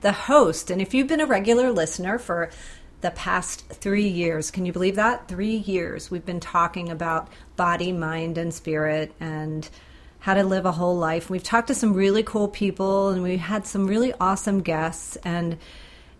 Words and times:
The 0.00 0.12
host. 0.12 0.70
And 0.70 0.82
if 0.82 0.94
you've 0.94 1.08
been 1.08 1.20
a 1.20 1.26
regular 1.26 1.70
listener 1.70 2.18
for 2.18 2.50
the 3.00 3.10
past 3.10 3.68
three 3.68 4.08
years, 4.08 4.50
can 4.50 4.66
you 4.66 4.72
believe 4.72 4.96
that? 4.96 5.28
Three 5.28 5.56
years 5.56 6.10
we've 6.10 6.26
been 6.26 6.40
talking 6.40 6.90
about 6.90 7.28
body, 7.56 7.92
mind, 7.92 8.38
and 8.38 8.52
spirit 8.52 9.12
and 9.20 9.68
how 10.20 10.32
to 10.32 10.42
live 10.42 10.64
a 10.64 10.72
whole 10.72 10.96
life. 10.96 11.28
We've 11.28 11.42
talked 11.42 11.68
to 11.68 11.74
some 11.74 11.92
really 11.92 12.22
cool 12.22 12.48
people 12.48 13.10
and 13.10 13.22
we 13.22 13.36
had 13.36 13.66
some 13.66 13.86
really 13.86 14.14
awesome 14.18 14.62
guests. 14.62 15.16
And 15.16 15.58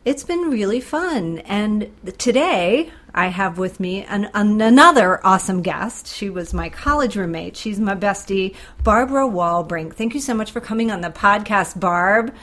it's 0.04 0.24
been 0.24 0.50
really 0.50 0.80
fun. 0.80 1.38
And 1.38 1.90
today 2.18 2.90
I 3.14 3.28
have 3.28 3.56
with 3.56 3.80
me 3.80 4.04
an, 4.04 4.28
an, 4.34 4.60
another 4.60 5.26
awesome 5.26 5.62
guest. 5.62 6.14
She 6.14 6.28
was 6.28 6.52
my 6.52 6.68
college 6.68 7.16
roommate. 7.16 7.56
She's 7.56 7.80
my 7.80 7.94
bestie, 7.94 8.54
Barbara 8.82 9.26
Walbrink. 9.26 9.94
Thank 9.94 10.14
you 10.14 10.20
so 10.20 10.34
much 10.34 10.50
for 10.50 10.60
coming 10.60 10.90
on 10.90 11.00
the 11.00 11.08
podcast, 11.08 11.80
Barb. 11.80 12.34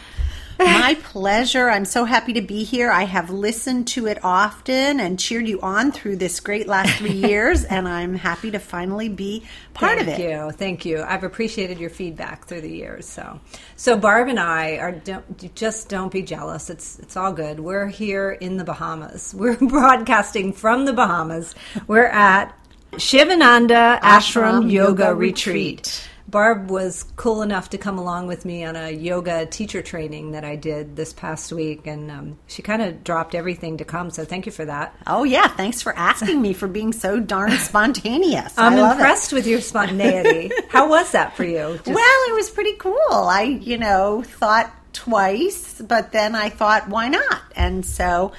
My 0.65 0.97
pleasure. 1.03 1.69
I'm 1.69 1.85
so 1.85 2.05
happy 2.05 2.33
to 2.33 2.41
be 2.41 2.63
here. 2.63 2.91
I 2.91 3.03
have 3.03 3.29
listened 3.29 3.87
to 3.89 4.07
it 4.07 4.19
often 4.23 4.99
and 4.99 5.19
cheered 5.19 5.47
you 5.47 5.59
on 5.61 5.91
through 5.91 6.17
this 6.17 6.39
great 6.39 6.67
last 6.67 6.97
three 6.97 7.11
years, 7.27 7.63
and 7.63 7.87
I'm 7.87 8.15
happy 8.15 8.51
to 8.51 8.59
finally 8.59 9.09
be 9.09 9.43
part 9.73 9.97
Thank 9.97 10.01
of 10.01 10.07
it. 10.07 10.17
Thank 10.17 10.29
you. 10.29 10.51
Thank 10.51 10.85
you. 10.85 11.03
I've 11.03 11.23
appreciated 11.23 11.79
your 11.79 11.89
feedback 11.89 12.45
through 12.45 12.61
the 12.61 12.71
years. 12.71 13.05
So, 13.05 13.39
so 13.75 13.97
Barb 13.97 14.27
and 14.27 14.39
I 14.39 14.77
are 14.77 14.91
don't, 14.91 15.55
just 15.55 15.89
don't 15.89 16.11
be 16.11 16.21
jealous. 16.21 16.69
It's 16.69 16.99
it's 16.99 17.17
all 17.17 17.33
good. 17.33 17.59
We're 17.59 17.87
here 17.87 18.31
in 18.31 18.57
the 18.57 18.63
Bahamas. 18.63 19.33
We're 19.37 19.57
broadcasting 19.57 20.53
from 20.53 20.85
the 20.85 20.93
Bahamas. 20.93 21.55
We're 21.87 22.05
at 22.07 22.57
Sivananda 22.93 23.99
Ashram, 24.01 24.63
Ashram 24.63 24.71
Yoga, 24.71 25.03
Yoga, 25.03 25.15
Retreat. 25.15 25.77
Retreat. 25.77 26.07
Barb 26.31 26.71
was 26.71 27.03
cool 27.17 27.41
enough 27.41 27.69
to 27.71 27.77
come 27.77 27.99
along 27.99 28.27
with 28.27 28.45
me 28.45 28.63
on 28.63 28.77
a 28.77 28.89
yoga 28.89 29.45
teacher 29.45 29.81
training 29.81 30.31
that 30.31 30.45
I 30.45 30.55
did 30.55 30.95
this 30.95 31.11
past 31.11 31.51
week, 31.51 31.85
and 31.85 32.09
um, 32.09 32.39
she 32.47 32.61
kind 32.61 32.81
of 32.81 33.03
dropped 33.03 33.35
everything 33.35 33.77
to 33.77 33.85
come. 33.85 34.09
So 34.09 34.23
thank 34.23 34.45
you 34.45 34.51
for 34.51 34.63
that. 34.63 34.95
Oh 35.05 35.25
yeah, 35.25 35.49
thanks 35.49 35.81
for 35.81 35.93
asking 35.95 36.41
me 36.41 36.53
for 36.53 36.67
being 36.67 36.93
so 36.93 37.19
darn 37.19 37.51
spontaneous. 37.57 38.57
I'm 38.57 38.77
impressed 38.77 39.33
it. 39.33 39.35
with 39.35 39.45
your 39.45 39.59
spontaneity. 39.59 40.51
How 40.69 40.89
was 40.89 41.11
that 41.11 41.35
for 41.35 41.43
you? 41.43 41.79
Just... 41.83 41.87
Well, 41.87 42.29
it 42.29 42.33
was 42.33 42.49
pretty 42.49 42.77
cool. 42.77 42.95
I, 43.11 43.59
you 43.61 43.77
know, 43.77 44.23
thought 44.23 44.73
twice, 44.93 45.81
but 45.81 46.11
then 46.11 46.35
I 46.35 46.49
thought, 46.49 46.87
why 46.87 47.09
not? 47.09 47.41
And 47.55 47.85
so 47.85 48.31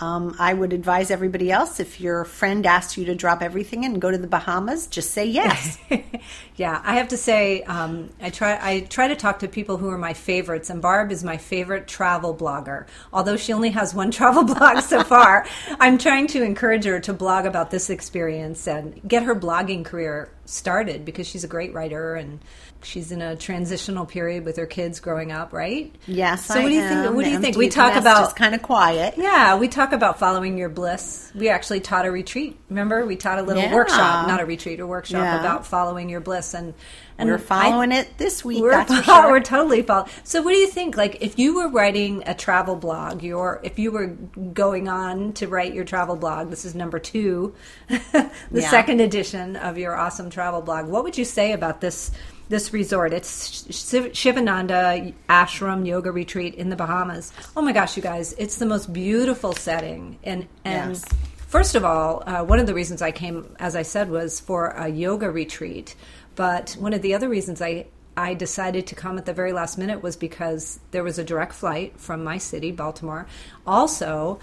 um, 0.00 0.36
I 0.38 0.54
would 0.54 0.72
advise 0.72 1.10
everybody 1.10 1.50
else 1.50 1.80
if 1.80 2.00
your 2.00 2.24
friend 2.24 2.64
asks 2.64 2.96
you 2.96 3.04
to 3.06 3.16
drop 3.16 3.42
everything 3.42 3.84
and 3.84 4.00
go 4.00 4.10
to 4.10 4.18
the 4.18 4.28
Bahamas, 4.28 4.86
just 4.86 5.10
say 5.10 5.26
yes. 5.26 5.76
yeah, 6.56 6.80
I 6.84 6.94
have 6.96 7.08
to 7.08 7.16
say, 7.16 7.62
um, 7.62 8.10
I 8.20 8.30
try 8.30 8.58
I 8.60 8.80
try 8.80 9.08
to 9.08 9.16
talk 9.16 9.40
to 9.40 9.48
people 9.48 9.76
who 9.76 9.90
are 9.90 9.98
my 9.98 10.14
favorites, 10.14 10.70
and 10.70 10.80
Barb 10.80 11.10
is 11.10 11.24
my 11.24 11.36
favorite 11.36 11.88
travel 11.88 12.34
blogger. 12.34 12.86
Although 13.12 13.36
she 13.36 13.52
only 13.52 13.70
has 13.70 13.92
one 13.92 14.10
travel 14.12 14.44
blog 14.44 14.82
so 14.82 15.02
far, 15.02 15.46
I'm 15.80 15.98
trying 15.98 16.28
to 16.28 16.44
encourage 16.44 16.84
her 16.84 17.00
to 17.00 17.12
blog 17.12 17.44
about 17.44 17.72
this 17.72 17.90
experience 17.90 18.68
and 18.68 19.00
get 19.06 19.24
her 19.24 19.34
blogging 19.34 19.84
career 19.84 20.30
started 20.44 21.04
because 21.04 21.26
she's 21.26 21.44
a 21.44 21.48
great 21.48 21.74
writer 21.74 22.14
and 22.14 22.38
she's 22.82 23.12
in 23.12 23.20
a 23.20 23.36
transitional 23.36 24.06
period 24.06 24.44
with 24.44 24.56
her 24.56 24.66
kids 24.66 25.00
growing 25.00 25.32
up, 25.32 25.52
right? 25.52 25.94
Yes. 26.06 26.46
So 26.46 26.54
I 26.54 26.62
what 26.62 26.68
do 26.68 26.74
you 26.74 26.80
am. 26.80 27.02
think? 27.02 27.16
What 27.16 27.24
do 27.24 27.30
you 27.30 27.40
think? 27.40 27.56
We 27.56 27.68
talk 27.68 27.96
about 27.96 28.36
kind 28.36 28.54
of 28.54 28.62
quiet. 28.62 29.14
Yeah, 29.16 29.56
we 29.58 29.68
talk 29.68 29.92
about 29.92 30.18
following 30.18 30.58
your 30.58 30.68
bliss. 30.68 31.32
We 31.34 31.48
actually 31.48 31.80
taught 31.80 32.06
a 32.06 32.10
retreat. 32.10 32.58
Remember, 32.68 33.04
we 33.04 33.16
taught 33.16 33.38
a 33.38 33.42
little 33.42 33.62
yeah. 33.62 33.74
workshop, 33.74 34.28
not 34.28 34.40
a 34.40 34.46
retreat, 34.46 34.80
a 34.80 34.86
workshop 34.86 35.22
yeah. 35.22 35.40
about 35.40 35.66
following 35.66 36.08
your 36.08 36.20
bliss, 36.20 36.54
and 36.54 36.74
and 37.18 37.28
we're 37.28 37.38
following 37.38 37.92
I, 37.92 38.00
it 38.00 38.16
this 38.16 38.44
week. 38.44 38.62
We're, 38.62 38.86
sure. 38.86 39.02
we're 39.30 39.40
totally 39.40 39.82
following. 39.82 40.10
So, 40.22 40.40
what 40.40 40.52
do 40.52 40.58
you 40.58 40.68
think? 40.68 40.96
Like, 40.96 41.20
if 41.20 41.38
you 41.38 41.56
were 41.56 41.68
writing 41.68 42.22
a 42.26 42.34
travel 42.34 42.76
blog, 42.76 43.22
your 43.24 43.60
if 43.64 43.78
you 43.78 43.90
were 43.90 44.06
going 44.06 44.88
on 44.88 45.32
to 45.34 45.48
write 45.48 45.74
your 45.74 45.84
travel 45.84 46.14
blog, 46.14 46.50
this 46.50 46.64
is 46.64 46.74
number 46.76 47.00
two, 47.00 47.54
the 47.88 48.30
yeah. 48.52 48.70
second 48.70 49.00
edition 49.00 49.56
of 49.56 49.78
your 49.78 49.96
awesome 49.96 50.30
travel 50.30 50.62
blog. 50.62 50.86
What 50.86 51.02
would 51.02 51.18
you 51.18 51.24
say 51.24 51.52
about 51.52 51.80
this? 51.80 52.12
This 52.48 52.72
resort. 52.72 53.12
It's 53.12 53.64
Sivananda 53.64 55.12
Ashram 55.28 55.86
Yoga 55.86 56.10
Retreat 56.10 56.54
in 56.54 56.70
the 56.70 56.76
Bahamas. 56.76 57.30
Oh 57.54 57.60
my 57.60 57.72
gosh, 57.72 57.94
you 57.96 58.02
guys, 58.02 58.32
it's 58.38 58.56
the 58.56 58.64
most 58.64 58.90
beautiful 58.90 59.52
setting. 59.52 60.18
And 60.24 60.48
and 60.64 60.92
yes. 60.92 61.04
first 61.36 61.74
of 61.74 61.84
all, 61.84 62.22
uh, 62.26 62.42
one 62.44 62.58
of 62.58 62.66
the 62.66 62.72
reasons 62.72 63.02
I 63.02 63.12
came, 63.12 63.54
as 63.58 63.76
I 63.76 63.82
said, 63.82 64.08
was 64.08 64.40
for 64.40 64.68
a 64.68 64.88
yoga 64.88 65.30
retreat. 65.30 65.94
But 66.36 66.74
one 66.78 66.94
of 66.94 67.02
the 67.02 67.12
other 67.12 67.28
reasons 67.28 67.60
I 67.60 67.86
I 68.16 68.32
decided 68.32 68.86
to 68.88 68.94
come 68.94 69.18
at 69.18 69.26
the 69.26 69.34
very 69.34 69.52
last 69.52 69.76
minute 69.76 70.02
was 70.02 70.16
because 70.16 70.80
there 70.90 71.04
was 71.04 71.18
a 71.18 71.24
direct 71.24 71.52
flight 71.52 72.00
from 72.00 72.24
my 72.24 72.38
city, 72.38 72.72
Baltimore. 72.72 73.26
Also, 73.66 74.40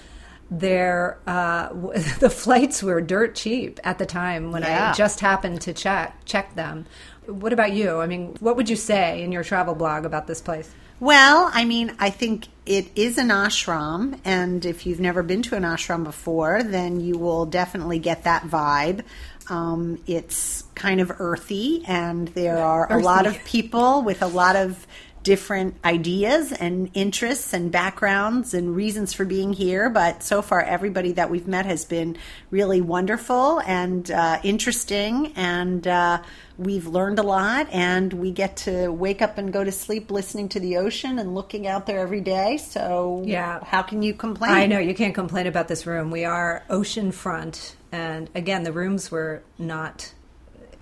there 0.51 1.19
uh, 1.25 1.69
the 2.19 2.29
flights 2.29 2.83
were 2.83 3.01
dirt 3.01 3.35
cheap 3.35 3.79
at 3.83 3.97
the 3.97 4.05
time 4.05 4.51
when 4.51 4.61
yeah. 4.61 4.91
I 4.91 4.93
just 4.93 5.19
happened 5.19 5.61
to 5.61 5.73
check 5.73 6.23
check 6.25 6.55
them. 6.55 6.85
What 7.27 7.53
about 7.53 7.73
you? 7.73 7.99
I 7.99 8.07
mean, 8.07 8.35
what 8.39 8.55
would 8.55 8.69
you 8.69 8.75
say 8.75 9.23
in 9.23 9.31
your 9.31 9.43
travel 9.43 9.75
blog 9.75 10.05
about 10.05 10.27
this 10.27 10.41
place? 10.41 10.69
Well, 10.99 11.51
I 11.53 11.65
mean, 11.65 11.93
I 11.99 12.09
think 12.09 12.47
it 12.65 12.87
is 12.95 13.17
an 13.17 13.27
ashram, 13.27 14.17
and 14.23 14.65
if 14.65 14.85
you've 14.85 15.01
never 15.01 15.23
been 15.23 15.41
to 15.43 15.55
an 15.55 15.63
ashram 15.63 16.05
before, 16.05 16.63
then 16.63 17.01
you 17.01 17.17
will 17.17 17.45
definitely 17.45 17.99
get 17.99 18.23
that 18.23 18.43
vibe. 18.43 19.03
Um, 19.49 19.99
it's 20.07 20.63
kind 20.73 21.01
of 21.01 21.11
earthy, 21.19 21.83
and 21.85 22.29
there 22.29 22.57
are 22.57 22.85
earthy. 22.85 22.93
a 22.93 23.05
lot 23.05 23.27
of 23.27 23.43
people 23.43 24.03
with 24.03 24.21
a 24.21 24.27
lot 24.27 24.55
of 24.55 24.87
different 25.25 25.75
ideas 25.83 26.51
and 26.51 26.89
interests 26.93 27.51
and 27.51 27.71
backgrounds 27.71 28.53
and 28.53 28.75
reasons 28.75 29.11
for 29.11 29.25
being 29.25 29.53
here. 29.53 29.89
But 29.89 30.21
so 30.21 30.43
far, 30.43 30.61
everybody 30.61 31.13
that 31.13 31.31
we've 31.31 31.47
met 31.47 31.65
has 31.65 31.83
been 31.83 32.15
really 32.51 32.79
wonderful 32.79 33.59
and 33.61 34.09
uh, 34.11 34.39
interesting, 34.43 35.33
and 35.35 35.85
uh, 35.87 36.21
we've 36.59 36.85
learned 36.85 37.17
a 37.17 37.23
lot. 37.23 37.67
And 37.71 38.13
we 38.13 38.31
get 38.31 38.55
to 38.57 38.89
wake 38.89 39.23
up 39.23 39.39
and 39.39 39.51
go 39.51 39.63
to 39.63 39.71
sleep 39.71 40.11
listening 40.11 40.47
to 40.49 40.59
the 40.59 40.77
ocean 40.77 41.17
and 41.17 41.33
looking 41.33 41.65
out 41.65 41.87
there 41.87 41.99
every 41.99 42.21
day. 42.21 42.57
So, 42.57 43.23
yeah, 43.25 43.63
how 43.63 43.81
can 43.81 44.03
you 44.03 44.13
complain? 44.13 44.51
I 44.51 44.67
know 44.67 44.77
you 44.77 44.93
can't 44.93 45.15
complain 45.15 45.47
about 45.47 45.67
this 45.67 45.87
room. 45.87 46.11
We 46.11 46.23
are 46.23 46.63
oceanfront, 46.69 47.73
and 47.91 48.29
again, 48.35 48.61
the 48.61 48.71
rooms 48.71 49.09
were 49.09 49.41
not 49.57 50.13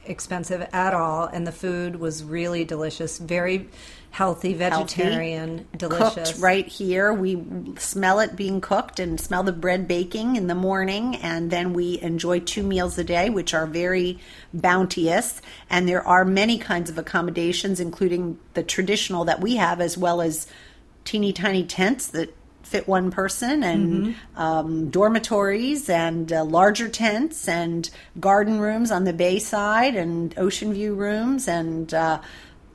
expensive 0.05 0.67
at 0.73 0.93
all, 0.93 1.27
and 1.27 1.47
the 1.47 1.53
food 1.53 1.95
was 1.95 2.25
really 2.25 2.65
delicious. 2.65 3.17
Very 3.17 3.69
healthy, 4.13 4.53
vegetarian, 4.53 5.57
healthy, 5.57 5.77
delicious. 5.77 6.31
Cooked 6.33 6.39
right 6.39 6.67
here. 6.67 7.11
We 7.11 7.43
smell 7.79 8.19
it 8.19 8.35
being 8.35 8.61
cooked 8.61 8.99
and 8.99 9.19
smell 9.19 9.41
the 9.41 9.51
bread 9.51 9.87
baking 9.87 10.35
in 10.35 10.45
the 10.45 10.53
morning, 10.53 11.15
and 11.15 11.49
then 11.49 11.73
we 11.73 11.99
enjoy 11.99 12.41
two 12.41 12.61
meals 12.61 12.95
a 12.99 13.03
day, 13.03 13.31
which 13.31 13.55
are 13.55 13.65
very 13.65 14.19
bounteous. 14.53 15.41
And 15.67 15.87
there 15.87 16.07
are 16.07 16.25
many 16.25 16.59
kinds 16.59 16.91
of 16.91 16.99
accommodations, 16.99 17.79
including 17.79 18.37
the 18.53 18.61
traditional 18.61 19.25
that 19.25 19.41
we 19.41 19.55
have, 19.55 19.81
as 19.81 19.97
well 19.97 20.21
as 20.21 20.45
teeny 21.05 21.33
tiny 21.33 21.63
tents 21.65 22.05
that 22.09 22.35
fit 22.61 22.87
one 22.87 23.09
person 23.09 23.63
and 23.63 24.03
Mm-hmm. 24.03 24.39
um, 24.39 24.89
dormitories 24.91 25.89
and 25.89 26.31
uh, 26.31 26.43
larger 26.45 26.87
tents 26.87 27.47
and 27.47 27.89
garden 28.19 28.59
rooms 28.59 28.91
on 28.91 29.05
the 29.05 29.13
bay 29.13 29.39
side 29.39 29.95
and 29.95 30.37
ocean 30.37 30.71
view 30.71 30.93
rooms 30.93 31.47
and 31.47 31.93
uh, 31.93 32.21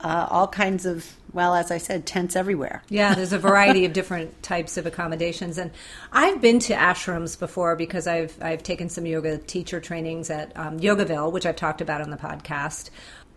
uh, 0.01 0.27
all 0.29 0.47
kinds 0.47 0.85
of 0.85 1.15
well 1.33 1.53
as 1.53 1.71
i 1.71 1.77
said 1.77 2.05
tents 2.05 2.35
everywhere 2.35 2.81
Yeah, 2.89 3.13
there's 3.15 3.33
a 3.33 3.39
variety 3.49 3.85
of 3.85 3.93
different 3.93 4.41
types 4.43 4.77
of 4.77 4.85
accommodations, 4.85 5.57
and 5.57 5.71
I've 6.11 6.41
been 6.41 6.59
to 6.59 6.73
ashrams 6.73 7.37
before 7.39 7.75
because 7.75 8.07
I've 8.07 8.35
I've 8.41 8.63
taken 8.63 8.89
some 8.89 9.05
yoga 9.05 9.37
teacher 9.37 9.79
trainings 9.79 10.29
at 10.29 10.55
um, 10.57 10.79
Yogaville, 10.79 11.31
which 11.31 11.45
I've 11.45 11.55
talked 11.55 11.81
about 11.81 12.01
on 12.01 12.09
the 12.09 12.17
podcast. 12.17 12.89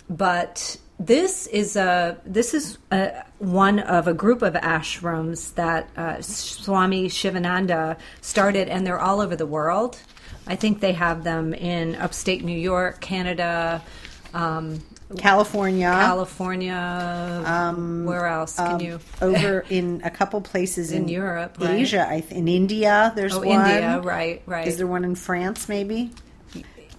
But 0.08 0.76
this 0.98 1.46
is 1.48 1.76
a 1.76 2.18
this 2.24 2.54
is 2.54 2.78
a, 2.90 3.24
one 3.38 3.78
of 3.80 4.08
a 4.08 4.14
group 4.14 4.42
of 4.42 4.54
ashrams 4.54 5.54
that 5.54 5.88
uh, 5.96 6.20
Swami 6.22 7.08
Sivananda 7.08 7.96
started, 8.20 8.68
and 8.68 8.86
they're 8.86 9.00
all 9.00 9.20
over 9.20 9.36
the 9.36 9.46
world. 9.46 9.98
I 10.46 10.56
think 10.56 10.80
they 10.80 10.92
have 10.92 11.24
them 11.24 11.54
in 11.54 11.94
upstate 11.96 12.44
New 12.44 12.58
York, 12.58 13.00
Canada. 13.00 13.82
Um, 14.34 14.82
California, 15.18 15.90
California. 15.90 17.42
Um, 17.44 18.04
where 18.04 18.26
else 18.26 18.56
can 18.56 18.74
um, 18.74 18.80
you? 18.80 19.00
over 19.22 19.64
in 19.68 20.00
a 20.04 20.10
couple 20.10 20.40
places 20.40 20.92
In 20.92 21.02
in, 21.02 21.08
Europe, 21.08 21.56
right? 21.58 21.70
Asia. 21.70 22.06
I 22.08 22.20
th- 22.20 22.32
in 22.32 22.48
India, 22.48 23.12
there's 23.14 23.34
oh, 23.34 23.40
one. 23.40 23.70
India, 23.70 24.00
right, 24.00 24.42
right. 24.46 24.66
Is 24.66 24.76
there 24.76 24.86
one 24.86 25.04
in 25.04 25.14
France? 25.14 25.68
Maybe. 25.68 26.10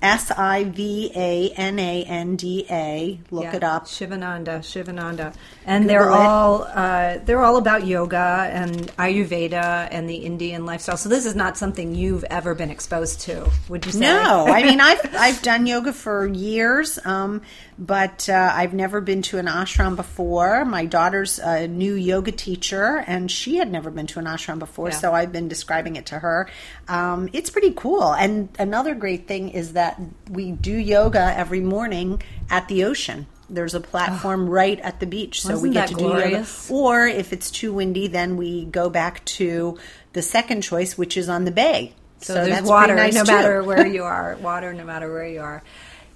S 0.04 0.30
I 0.32 0.66
V 0.66 1.12
A 1.16 1.50
N 1.56 1.80
A 1.80 2.04
N 2.04 2.36
D 2.36 2.66
A. 2.70 3.20
Look 3.32 3.46
Yeah, 3.46 3.56
it 3.56 3.64
up. 3.64 3.86
Sivananda, 3.86 4.60
Sivananda, 4.60 5.34
and 5.66 5.86
Google 5.86 5.88
they're 5.88 6.10
it. 6.10 6.14
all 6.14 6.64
uh, 6.64 7.18
they're 7.24 7.42
all 7.42 7.56
about 7.58 7.88
yoga 7.88 8.50
and 8.52 8.76
Ayurveda 8.98 9.88
and 9.90 10.10
the 10.10 10.18
Indian 10.18 10.66
lifestyle. 10.66 10.98
So 10.98 11.08
this 11.10 11.26
is 11.26 11.36
not 11.36 11.58
something 11.58 11.96
you've 11.96 12.26
ever 12.26 12.54
been 12.54 12.70
exposed 12.70 13.22
to, 13.22 13.50
would 13.70 13.86
you 13.86 13.94
say? 13.94 14.00
No, 14.02 14.46
I 14.48 14.64
mean 14.70 14.82
I've 14.82 15.16
I've 15.16 15.42
done 15.42 15.66
yoga 15.66 15.94
for 15.94 16.28
years, 16.28 17.00
um, 17.06 17.42
but 17.80 18.28
uh, 18.30 18.52
I've 18.54 18.74
never 18.74 19.00
been 19.00 19.22
to 19.24 19.38
an 19.38 19.46
ashram 19.48 19.96
before. 19.96 20.66
My 20.66 20.86
daughter's 20.86 21.40
a 21.40 21.66
new 21.68 21.94
yoga 21.94 22.34
teacher, 22.34 23.04
and 23.08 23.32
she 23.32 23.56
had 23.56 23.72
never 23.72 23.90
been 23.90 24.08
to 24.08 24.20
an 24.20 24.26
ashram 24.26 24.60
before, 24.60 24.90
Yeah. 24.90 24.96
so 24.96 25.14
I've 25.14 25.32
been 25.32 25.48
describing 25.48 25.96
it 25.96 26.08
to 26.08 26.20
her. 26.20 26.50
Um, 26.90 27.30
it's 27.32 27.50
pretty 27.50 27.72
cool. 27.72 28.14
And 28.14 28.50
another 28.60 28.96
great 28.96 29.28
thing 29.28 29.50
is 29.50 29.74
that 29.74 29.93
we 30.30 30.52
do 30.52 30.76
yoga 30.76 31.34
every 31.38 31.62
morning 31.62 32.22
at 32.50 32.68
the 32.68 32.84
ocean. 32.84 33.28
There's 33.50 33.76
a 33.76 33.80
platform 33.80 34.48
oh. 34.48 34.52
right 34.52 34.80
at 34.80 35.00
the 35.00 35.06
beach, 35.06 35.42
so 35.42 35.60
we 35.60 35.70
get 35.70 35.90
to 35.90 35.96
do 35.96 36.08
yoga. 36.08 36.46
Or 36.70 37.06
if 37.06 37.34
it's 37.34 37.52
too 37.52 37.74
windy, 37.74 38.08
then 38.08 38.38
we 38.38 38.66
go 38.66 38.90
back 38.90 39.24
to 39.26 39.78
the 40.14 40.22
second 40.22 40.62
choice, 40.62 40.98
which 40.98 41.18
is 41.18 41.30
on 41.30 41.46
the 41.46 41.52
bay. 41.52 41.94
So, 42.20 42.34
there's 42.34 42.50
that's 42.50 42.68
water 42.68 42.96
nice 42.96 43.14
no 43.14 43.26
too. 43.26 43.32
matter 43.32 43.64
where 43.66 43.86
you 43.86 44.04
are. 44.04 44.38
Water 44.38 44.74
no 44.74 44.86
matter 44.86 45.12
where 45.12 45.28
you 45.28 45.42
are. 45.42 45.62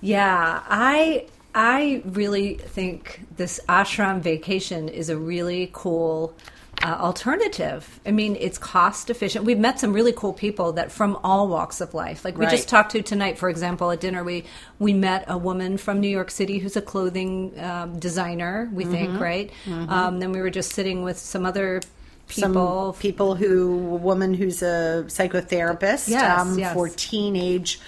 Yeah, 0.02 0.64
I 0.68 1.28
I 1.54 2.02
really 2.06 2.56
think 2.56 3.22
this 3.36 3.60
ashram 3.68 4.20
vacation 4.20 4.90
is 4.90 5.10
a 5.10 5.18
really 5.18 5.70
cool 5.74 6.36
uh, 6.84 6.88
alternative. 7.00 8.00
I 8.06 8.12
mean, 8.12 8.36
it's 8.40 8.58
cost 8.58 9.10
efficient. 9.10 9.46
We've 9.46 9.58
met 9.58 9.80
some 9.80 9.94
really 9.94 10.14
cool 10.14 10.34
people 10.34 10.74
that 10.74 10.92
from 10.92 11.18
all 11.24 11.48
walks 11.48 11.82
of 11.82 11.94
life. 11.94 12.24
Like 12.24 12.38
we 12.38 12.46
Right. 12.46 12.52
just 12.52 12.70
talked 12.70 12.92
to 12.92 13.02
tonight, 13.02 13.38
for 13.38 13.50
example, 13.50 13.90
at 13.92 14.00
dinner. 14.00 14.24
We 14.24 14.46
we 14.80 14.94
met 14.94 15.26
a 15.28 15.38
woman 15.38 15.78
from 15.78 16.00
New 16.00 16.08
York 16.10 16.30
City 16.32 16.60
who's 16.60 16.76
a 16.76 16.82
clothing 16.82 17.54
um, 17.60 17.98
designer. 18.00 18.70
We 18.72 18.84
Mm-hmm. 18.84 18.94
think, 18.94 19.20
right? 19.20 19.52
Um, 19.90 20.20
then 20.20 20.32
we 20.32 20.40
were 20.40 20.52
just 20.52 20.72
sitting 20.74 21.04
with 21.04 21.18
some 21.18 21.46
other 21.46 21.82
some 22.30 22.52
people. 22.52 22.96
people 23.00 23.36
who 23.36 23.94
a 23.96 23.98
woman 23.98 24.34
who's 24.34 24.62
a 24.62 25.06
psychotherapist 25.08 26.10
Yes, 26.10 26.40
um, 26.42 26.60
yes. 26.60 26.74
for 26.74 26.90
teenage 26.90 27.80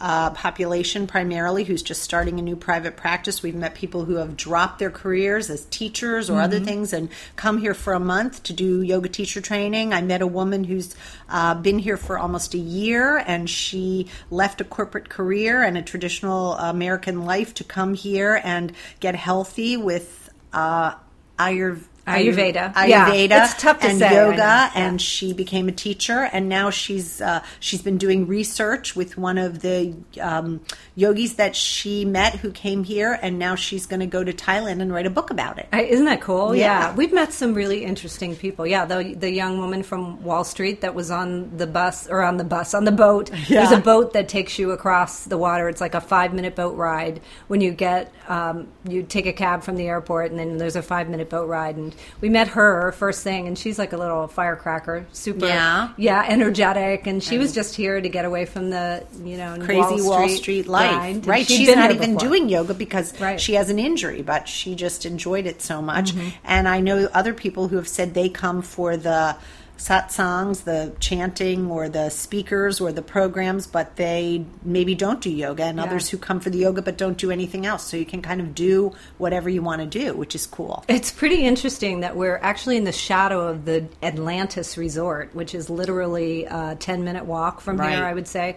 uh, 0.00 0.30
population 0.30 1.06
primarily 1.06 1.64
who's 1.64 1.82
just 1.82 2.02
starting 2.02 2.38
a 2.38 2.42
new 2.42 2.54
private 2.54 2.96
practice 2.96 3.42
we've 3.42 3.54
met 3.54 3.74
people 3.74 4.04
who 4.04 4.14
have 4.14 4.36
dropped 4.36 4.78
their 4.78 4.90
careers 4.90 5.50
as 5.50 5.64
teachers 5.66 6.30
or 6.30 6.34
Mm-hmm. 6.34 6.44
other 6.44 6.60
things 6.60 6.92
and 6.92 7.08
come 7.34 7.58
here 7.58 7.74
for 7.74 7.92
a 7.94 8.00
month 8.00 8.42
to 8.44 8.52
do 8.52 8.80
yoga 8.80 9.08
teacher 9.08 9.40
training 9.40 9.92
i 9.92 10.00
met 10.00 10.22
a 10.22 10.26
woman 10.26 10.62
who's 10.64 10.94
uh, 11.28 11.54
been 11.56 11.80
here 11.80 11.96
for 11.96 12.16
almost 12.18 12.54
a 12.54 12.58
year 12.58 13.18
and 13.18 13.50
she 13.50 14.06
left 14.30 14.60
a 14.60 14.64
corporate 14.64 15.08
career 15.08 15.62
and 15.62 15.76
a 15.76 15.82
traditional 15.82 16.52
american 16.54 17.24
life 17.24 17.52
to 17.54 17.64
come 17.64 17.94
here 17.94 18.40
and 18.44 18.72
get 19.00 19.16
healthy 19.16 19.76
with 19.76 20.30
uh, 20.52 20.94
Ayur- 21.38 21.82
Ayurveda. 22.08 22.74
Ayurveda, 22.74 22.88
Yeah, 22.88 23.12
it's 23.44 23.60
tough 23.60 23.80
to 23.80 23.88
and 23.88 23.98
say, 23.98 24.14
yoga, 24.14 24.36
Yeah. 24.36 24.70
and 24.74 25.00
she 25.00 25.32
became 25.32 25.68
a 25.68 25.72
teacher. 25.72 26.28
And 26.32 26.48
now 26.48 26.70
she's 26.70 27.20
uh, 27.20 27.42
she's 27.60 27.82
been 27.82 27.98
doing 27.98 28.26
research 28.26 28.94
with 28.96 29.16
one 29.18 29.38
of 29.38 29.60
the 29.60 29.94
um, 30.20 30.60
yogis 30.94 31.34
that 31.34 31.54
she 31.56 32.04
met 32.04 32.34
who 32.36 32.50
came 32.50 32.84
here, 32.84 33.18
and 33.20 33.38
now 33.38 33.54
she's 33.54 33.86
going 33.86 34.00
to 34.00 34.06
go 34.06 34.22
to 34.24 34.32
Thailand 34.32 34.80
and 34.80 34.92
write 34.92 35.06
a 35.06 35.10
book 35.10 35.30
about 35.30 35.58
it. 35.58 35.68
Isn't 35.72 36.06
that 36.06 36.20
cool? 36.20 36.54
Yeah. 36.54 36.68
Yeah. 36.68 36.94
we've 36.94 37.12
met 37.12 37.32
some 37.32 37.54
really 37.54 37.84
interesting 37.84 38.36
people. 38.36 38.66
Yeah, 38.66 38.84
the 38.84 39.14
the 39.18 39.30
young 39.30 39.58
woman 39.58 39.82
from 39.82 40.22
Wall 40.22 40.44
Street 40.44 40.80
that 40.82 40.94
was 40.94 41.10
on 41.10 41.56
the 41.56 41.66
bus 41.66 42.08
or 42.08 42.22
on 42.22 42.36
the 42.36 42.44
bus 42.44 42.74
on 42.74 42.84
the 42.84 42.92
boat. 42.92 43.30
There's 43.48 43.72
a 43.72 43.80
boat 43.80 44.12
that 44.12 44.28
takes 44.28 44.58
you 44.58 44.70
across 44.72 45.24
the 45.24 45.38
water. 45.38 45.68
It's 45.68 45.80
like 45.80 45.94
a 45.94 46.00
five 46.00 46.32
minute 46.34 46.54
boat 46.54 46.76
ride. 46.76 47.20
When 47.48 47.60
you 47.60 47.72
get 47.72 48.12
um, 48.28 48.68
you 48.86 49.02
take 49.02 49.26
a 49.26 49.32
cab 49.32 49.62
from 49.62 49.76
the 49.76 49.86
airport, 49.86 50.30
and 50.30 50.38
then 50.38 50.58
there's 50.58 50.76
a 50.76 50.82
five 50.82 51.08
minute 51.08 51.30
boat 51.30 51.48
ride. 51.48 51.76
And 51.76 51.94
we 52.20 52.28
met 52.28 52.48
her 52.48 52.92
first 52.92 53.22
thing, 53.22 53.46
and 53.46 53.58
she's 53.58 53.78
like 53.78 53.92
a 53.92 53.96
little 53.96 54.26
firecracker, 54.28 55.06
super 55.12 55.46
Yeah. 55.46 55.90
yeah, 55.96 56.24
energetic. 56.28 57.06
And 57.06 57.22
she 57.22 57.38
was 57.38 57.52
just 57.54 57.74
here 57.76 58.00
to 58.00 58.08
get 58.08 58.24
away 58.24 58.44
from 58.44 58.70
the 58.70 59.04
you 59.24 59.36
know 59.36 59.56
Crazy 59.60 60.02
Wall 60.02 60.28
Street, 60.28 60.66
life, 60.66 60.90
grind. 60.90 61.16
And 61.16 61.26
right? 61.26 61.46
She's 61.46 61.74
not 61.74 61.90
even 61.90 62.14
before. 62.14 62.28
doing 62.28 62.48
yoga 62.48 62.74
because 62.74 63.12
Right. 63.20 63.30
Mm-hmm. 63.32 63.38
she 63.38 63.54
has 63.54 63.70
an 63.70 63.78
injury, 63.78 64.22
but 64.22 64.48
she 64.48 64.74
just 64.74 65.06
enjoyed 65.06 65.46
it 65.46 65.62
so 65.62 65.80
much. 65.82 66.12
And 66.44 66.68
I 66.68 66.80
know 66.80 67.08
other 67.14 67.34
people 67.34 67.68
who 67.68 67.76
have 67.76 67.88
said 67.88 68.14
they 68.14 68.28
come 68.28 68.62
for 68.62 68.96
the 68.96 69.36
satsangs, 69.78 70.64
the 70.64 70.92
chanting, 71.00 71.70
or 71.70 71.88
the 71.88 72.10
speakers, 72.10 72.80
or 72.80 72.92
the 72.92 73.00
programs, 73.02 73.66
but 73.66 73.96
they 73.96 74.44
maybe 74.64 74.94
don't 74.94 75.20
do 75.20 75.30
yoga, 75.30 75.64
and 75.64 75.78
Yeah. 75.78 75.84
others 75.84 76.08
who 76.10 76.18
come 76.18 76.40
for 76.40 76.50
the 76.50 76.58
yoga 76.58 76.82
but 76.82 76.98
don't 76.98 77.16
do 77.16 77.30
anything 77.30 77.64
else. 77.64 77.84
So 77.84 77.96
you 77.96 78.04
can 78.04 78.20
kind 78.20 78.40
of 78.40 78.54
do 78.54 78.92
whatever 79.18 79.48
you 79.48 79.62
want 79.62 79.80
to 79.80 79.86
do, 79.86 80.14
which 80.14 80.34
is 80.34 80.46
cool. 80.46 80.84
It's 80.88 81.10
pretty 81.10 81.44
interesting 81.44 82.00
that 82.00 82.16
we're 82.16 82.38
actually 82.42 82.76
in 82.76 82.84
the 82.84 82.92
shadow 82.92 83.48
of 83.48 83.64
the 83.64 83.86
Atlantis 84.02 84.76
Resort, 84.76 85.34
which 85.34 85.54
is 85.54 85.70
literally 85.70 86.44
a 86.44 86.76
ten 86.78 87.04
minute 87.04 87.24
walk 87.24 87.60
from 87.60 87.78
Right. 87.78 87.94
here. 87.94 88.04
I 88.04 88.12
would 88.14 88.28
say. 88.28 88.56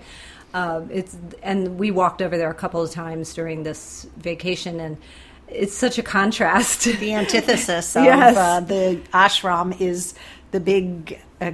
Uh, 0.53 0.81
it's 0.89 1.15
and 1.41 1.79
we 1.79 1.91
walked 1.91 2.21
over 2.21 2.38
there 2.38 2.50
a 2.50 2.53
couple 2.53 2.81
of 2.81 2.91
times 2.91 3.33
during 3.33 3.63
this 3.63 4.06
vacation, 4.18 4.81
and 4.81 4.97
it's 5.47 5.77
such 5.77 5.97
a 5.97 6.03
contrast. 6.03 6.83
the 6.83 7.13
antithesis 7.21 7.95
of 7.95 8.03
Yes. 8.03 8.35
uh, 8.35 8.59
the 8.59 9.00
ashram 9.13 9.79
is 9.79 10.13
the 10.51 10.59
big 10.59 11.19
uh, 11.39 11.51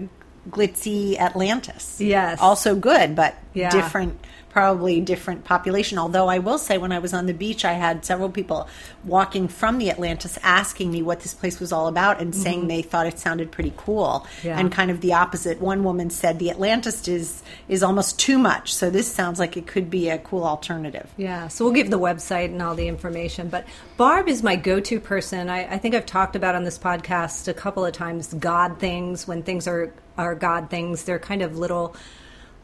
glitzy 0.49 1.17
Atlantis. 1.17 1.99
Yes. 1.99 2.39
Also 2.41 2.75
good, 2.75 3.15
but 3.15 3.35
Yeah. 3.53 3.69
different, 3.69 4.19
probably 4.57 4.99
different 4.99 5.43
population. 5.43 5.99
Although 5.99 6.29
I 6.29 6.39
will 6.39 6.57
say, 6.57 6.79
when 6.79 6.91
I 6.91 6.97
was 6.97 7.13
on 7.13 7.27
the 7.27 7.33
beach, 7.33 7.63
I 7.63 7.73
had 7.73 8.03
several 8.03 8.31
people 8.31 8.67
walking 9.03 9.47
from 9.47 9.77
the 9.77 9.91
Atlantis 9.91 10.39
asking 10.41 10.89
me 10.89 11.03
what 11.03 11.19
this 11.19 11.35
place 11.35 11.59
was 11.59 11.71
all 11.71 11.85
about 11.87 12.19
and 12.19 12.33
saying 12.33 12.67
they 12.67 12.81
thought 12.81 13.05
it 13.05 13.19
sounded 13.19 13.51
pretty 13.51 13.71
cool. 13.77 14.25
Mm-hmm. 14.25 14.47
Yeah. 14.47 14.59
And 14.59 14.71
kind 14.71 14.89
of 14.89 15.01
the 15.01 15.13
opposite. 15.13 15.61
One 15.61 15.83
woman 15.83 16.09
said 16.09 16.39
the 16.39 16.49
Atlantis 16.49 17.07
is 17.07 17.43
is 17.67 17.83
almost 17.83 18.17
too 18.17 18.39
much. 18.39 18.73
So 18.73 18.89
this 18.89 19.07
sounds 19.07 19.37
like 19.37 19.57
it 19.57 19.67
could 19.67 19.91
be 19.91 20.09
a 20.09 20.17
cool 20.17 20.43
alternative. 20.43 21.07
Yeah, 21.17 21.49
so 21.49 21.63
we'll 21.63 21.75
give 21.75 21.91
the 21.91 21.99
website 21.99 22.45
and 22.45 22.59
all 22.59 22.73
the 22.73 22.87
information. 22.87 23.49
But 23.49 23.67
Barb 23.95 24.27
is 24.27 24.41
my 24.41 24.55
go 24.55 24.79
to 24.79 24.99
person. 24.99 25.51
I, 25.51 25.75
I 25.75 25.77
think 25.77 25.93
I've 25.93 26.07
talked 26.07 26.35
about 26.35 26.55
on 26.55 26.63
this 26.63 26.79
podcast 26.79 27.47
a 27.47 27.53
couple 27.53 27.85
of 27.85 27.93
times 27.93 28.33
God 28.33 28.79
things, 28.79 29.27
when 29.27 29.43
things 29.43 29.67
are, 29.67 29.93
are 30.17 30.33
God 30.33 30.71
things. 30.71 31.03
They're 31.03 31.19
kind 31.19 31.43
of 31.43 31.59
little, 31.59 31.95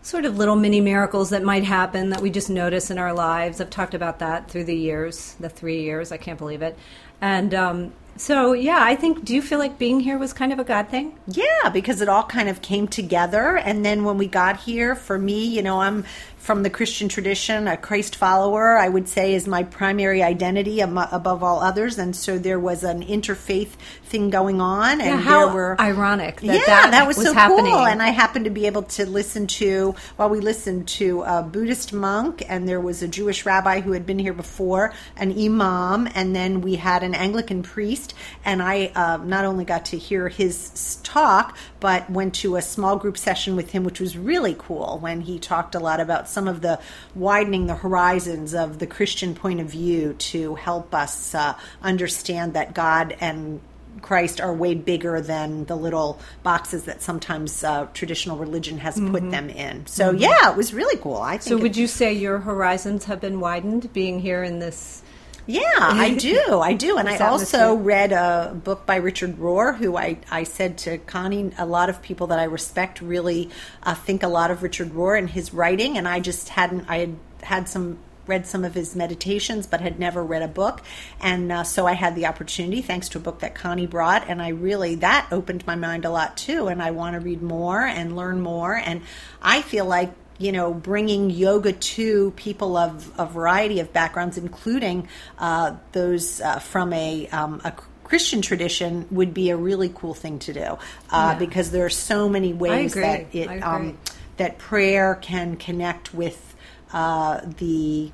sort 0.04 0.26
of 0.26 0.38
little 0.38 0.58
mini 0.58 0.82
miracles 0.82 1.32
that 1.32 1.44
might 1.44 1.64
happen 1.64 2.10
that 2.10 2.22
we 2.22 2.30
just 2.30 2.50
notice 2.50 2.92
in 2.92 3.00
our 3.00 3.14
lives. 3.14 3.60
I've 3.60 3.70
talked 3.70 3.94
about 3.94 4.20
that 4.20 4.52
through 4.52 4.66
the 4.66 4.76
years, 4.76 5.36
the 5.40 5.50
three 5.50 5.82
years. 5.82 6.12
I 6.12 6.18
can't 6.18 6.38
believe 6.38 6.62
it. 6.62 6.78
And 7.22 7.54
um, 7.54 7.94
so, 8.18 8.52
yeah, 8.52 8.80
I 8.82 8.96
think, 8.96 9.24
do 9.24 9.34
you 9.34 9.42
feel 9.42 9.60
like 9.60 9.80
being 9.80 10.02
here 10.02 10.18
was 10.18 10.34
kind 10.34 10.52
of 10.52 10.60
a 10.60 10.66
God 10.66 10.90
thing? 10.90 11.18
Yeah, 11.26 11.70
because 11.72 12.02
it 12.02 12.10
all 12.10 12.24
kind 12.24 12.50
of 12.50 12.62
came 12.62 12.88
together. 12.88 13.58
And 13.58 13.86
then 13.86 14.04
when 14.04 14.18
we 14.18 14.28
got 14.28 14.60
here, 14.60 14.94
for 14.94 15.18
me, 15.18 15.46
you 15.46 15.62
know, 15.62 15.80
I'm 15.80 16.04
from 16.44 16.62
the 16.62 16.70
Christian 16.70 17.08
tradition, 17.08 17.70
a 17.70 17.78
Christ 17.78 18.18
follower, 18.18 18.78
I 18.78 18.90
would 18.90 19.08
say 19.08 19.34
is 19.34 19.48
my 19.48 19.64
primary 19.64 20.22
identity 20.22 20.82
above 20.82 21.42
all 21.42 21.62
others. 21.62 21.98
And 21.98 22.14
so 22.14 22.38
there 22.38 22.60
was 22.60 22.84
an 22.84 23.02
interfaith 23.02 23.70
thing 24.04 24.30
going 24.30 24.60
on. 24.60 25.00
And 25.00 25.22
Yeah, 25.22 25.22
how 25.22 25.46
there 25.46 25.56
were. 25.56 25.80
ironic 25.80 26.42
that 26.42 26.68
yeah, 26.68 26.92
that 26.92 27.08
was, 27.08 27.16
was 27.16 27.28
so 27.28 27.34
happening. 27.34 27.72
cool. 27.72 27.86
And 27.86 28.02
I 28.02 28.10
happened 28.10 28.44
to 28.44 28.52
be 28.52 28.66
able 28.68 28.84
to 28.84 29.06
listen 29.06 29.48
to, 29.48 29.96
well, 30.18 30.30
we 30.30 30.42
listened 30.42 30.90
to 30.90 31.22
a 31.22 31.44
Buddhist 31.44 31.94
monk, 31.94 32.44
and 32.50 32.68
there 32.68 32.82
was 32.82 33.02
a 33.02 33.08
Jewish 33.08 33.46
rabbi 33.46 33.80
who 33.80 33.94
had 33.94 34.06
been 34.06 34.20
here 34.20 34.34
before, 34.34 34.94
an 35.16 35.32
imam, 35.32 36.10
and 36.14 36.36
then 36.36 36.60
we 36.60 36.76
had 36.76 37.04
an 37.04 37.16
Anglican 37.16 37.64
priest. 37.64 38.14
And 38.44 38.62
I 38.62 38.92
uh, 38.96 39.16
not 39.24 39.46
only 39.46 39.64
got 39.64 39.86
to 39.86 39.98
hear 39.98 40.28
his 40.28 41.00
talk, 41.04 41.56
but 41.80 42.10
went 42.10 42.34
to 42.36 42.58
a 42.58 42.62
small 42.62 42.98
group 42.98 43.18
session 43.18 43.56
with 43.56 43.72
him, 43.72 43.86
which 43.86 44.02
was 44.02 44.18
really 44.18 44.58
cool 44.60 45.00
when 45.00 45.22
he 45.22 45.40
talked 45.40 45.74
a 45.74 45.80
lot 45.80 46.02
about 46.02 46.33
some 46.34 46.48
of 46.48 46.62
the 46.62 46.80
widening 47.16 47.68
the 47.68 47.76
horizons 47.76 48.54
of 48.54 48.80
the 48.80 48.88
Christian 48.88 49.36
point 49.36 49.60
of 49.62 49.68
view 49.68 50.14
to 50.32 50.56
help 50.56 50.94
us 50.94 51.34
uh, 51.36 51.54
understand 51.82 52.54
that 52.56 52.74
God 52.74 53.16
and 53.22 53.62
Christ 54.02 54.42
are 54.42 54.54
way 54.54 54.74
bigger 54.74 55.22
than 55.22 55.66
the 55.66 55.76
little 55.78 56.20
boxes 56.42 56.86
that 56.86 57.02
sometimes 57.02 57.64
uh, 57.64 57.86
traditional 57.94 58.38
religion 58.38 58.80
has 58.80 59.00
put 59.00 59.30
them 59.30 59.50
in. 59.50 59.86
So 59.86 60.12
yeah, 60.12 60.50
it 60.52 60.58
was 60.58 60.74
really 60.74 60.98
cool. 60.98 61.18
I 61.18 61.34
think. 61.38 61.44
So, 61.44 61.58
it- 61.58 61.62
would 61.62 61.78
you 61.78 61.88
say 61.88 62.12
your 62.12 62.40
horizons 62.40 63.06
have 63.06 63.22
been 63.22 63.40
widened 63.40 63.94
being 63.94 64.20
here 64.20 64.44
in 64.44 64.60
this? 64.60 65.04
Yeah, 65.46 65.62
I 65.78 66.14
do. 66.20 66.60
I 66.60 66.74
do. 66.74 66.98
And 66.98 67.10
I 67.10 67.18
also 67.18 67.76
read 67.76 68.12
a 68.12 68.54
book 68.64 68.86
by 68.86 68.98
Richard 68.98 69.38
Rohr, 69.38 69.78
who 69.78 69.98
I, 69.98 70.18
I 70.32 70.44
said 70.44 70.78
to 70.80 70.98
Connie, 71.00 71.52
a 71.58 71.66
lot 71.66 71.90
of 71.90 72.02
people 72.02 72.28
that 72.28 72.40
I 72.40 72.46
respect 72.46 73.02
really 73.02 73.50
uh, 73.84 73.96
think 73.96 74.24
a 74.24 74.28
lot 74.28 74.52
of 74.52 74.64
Richard 74.64 74.92
Rohr 74.92 75.18
and 75.18 75.30
his 75.30 75.54
writing. 75.54 75.98
And 75.98 76.08
I 76.08 76.20
just 76.20 76.50
hadn't, 76.50 76.90
I 76.90 77.00
had 77.00 77.16
had 77.42 77.70
some 77.70 78.00
read 78.26 78.48
some 78.48 78.64
of 78.64 78.74
his 78.74 78.96
meditations, 78.96 79.68
but 79.68 79.82
had 79.82 80.00
never 80.00 80.24
read 80.24 80.42
a 80.42 80.48
book. 80.48 80.82
And 81.20 81.52
uh, 81.52 81.64
so 81.64 81.86
I 81.86 81.94
had 81.94 82.16
the 82.16 82.26
opportunity, 82.26 82.82
thanks 82.82 83.10
to 83.10 83.18
a 83.18 83.22
book 83.22 83.40
that 83.40 83.56
Connie 83.56 83.88
brought, 83.88 84.30
and 84.30 84.42
I 84.42 84.50
really, 84.50 84.96
that 84.96 85.28
opened 85.32 85.66
my 85.68 85.76
mind 85.76 86.06
a 86.06 86.10
lot 86.10 86.38
too. 86.38 86.68
And 86.68 86.82
I 86.82 86.92
want 86.92 87.16
to 87.16 87.20
read 87.20 87.42
more 87.42 87.82
and 87.82 88.16
learn 88.16 88.42
more. 88.42 88.76
And 88.76 89.02
I 89.42 89.62
feel 89.62 89.86
like 89.86 90.14
you 90.38 90.52
know, 90.52 90.74
bringing 90.74 91.30
yoga 91.30 91.74
to 91.74 92.32
people 92.32 92.76
of 92.76 93.12
a 93.18 93.26
variety 93.26 93.80
of 93.80 93.94
backgrounds, 93.94 94.38
including 94.38 95.08
uh, 95.38 95.76
those 95.92 96.42
uh, 96.42 96.60
from 96.60 96.94
a, 96.94 97.28
um, 97.28 97.62
a 97.64 97.72
Christian 98.04 98.42
tradition, 98.42 99.08
would 99.12 99.34
be 99.34 99.50
a 99.50 99.58
really 99.58 99.92
cool 99.94 100.14
thing 100.14 100.40
to 100.40 100.54
do 100.54 100.62
uh, 100.62 100.78
yeah. 101.12 101.36
because 101.36 101.72
there 101.72 101.86
are 101.86 101.90
so 101.90 102.28
many 102.28 102.54
ways 102.54 102.94
that 102.94 103.34
it 103.34 103.48
um, 103.64 103.98
that 104.38 104.58
prayer 104.58 105.16
can 105.16 105.56
connect 105.56 106.14
with 106.14 106.56
uh, 106.92 107.42
the 107.58 108.12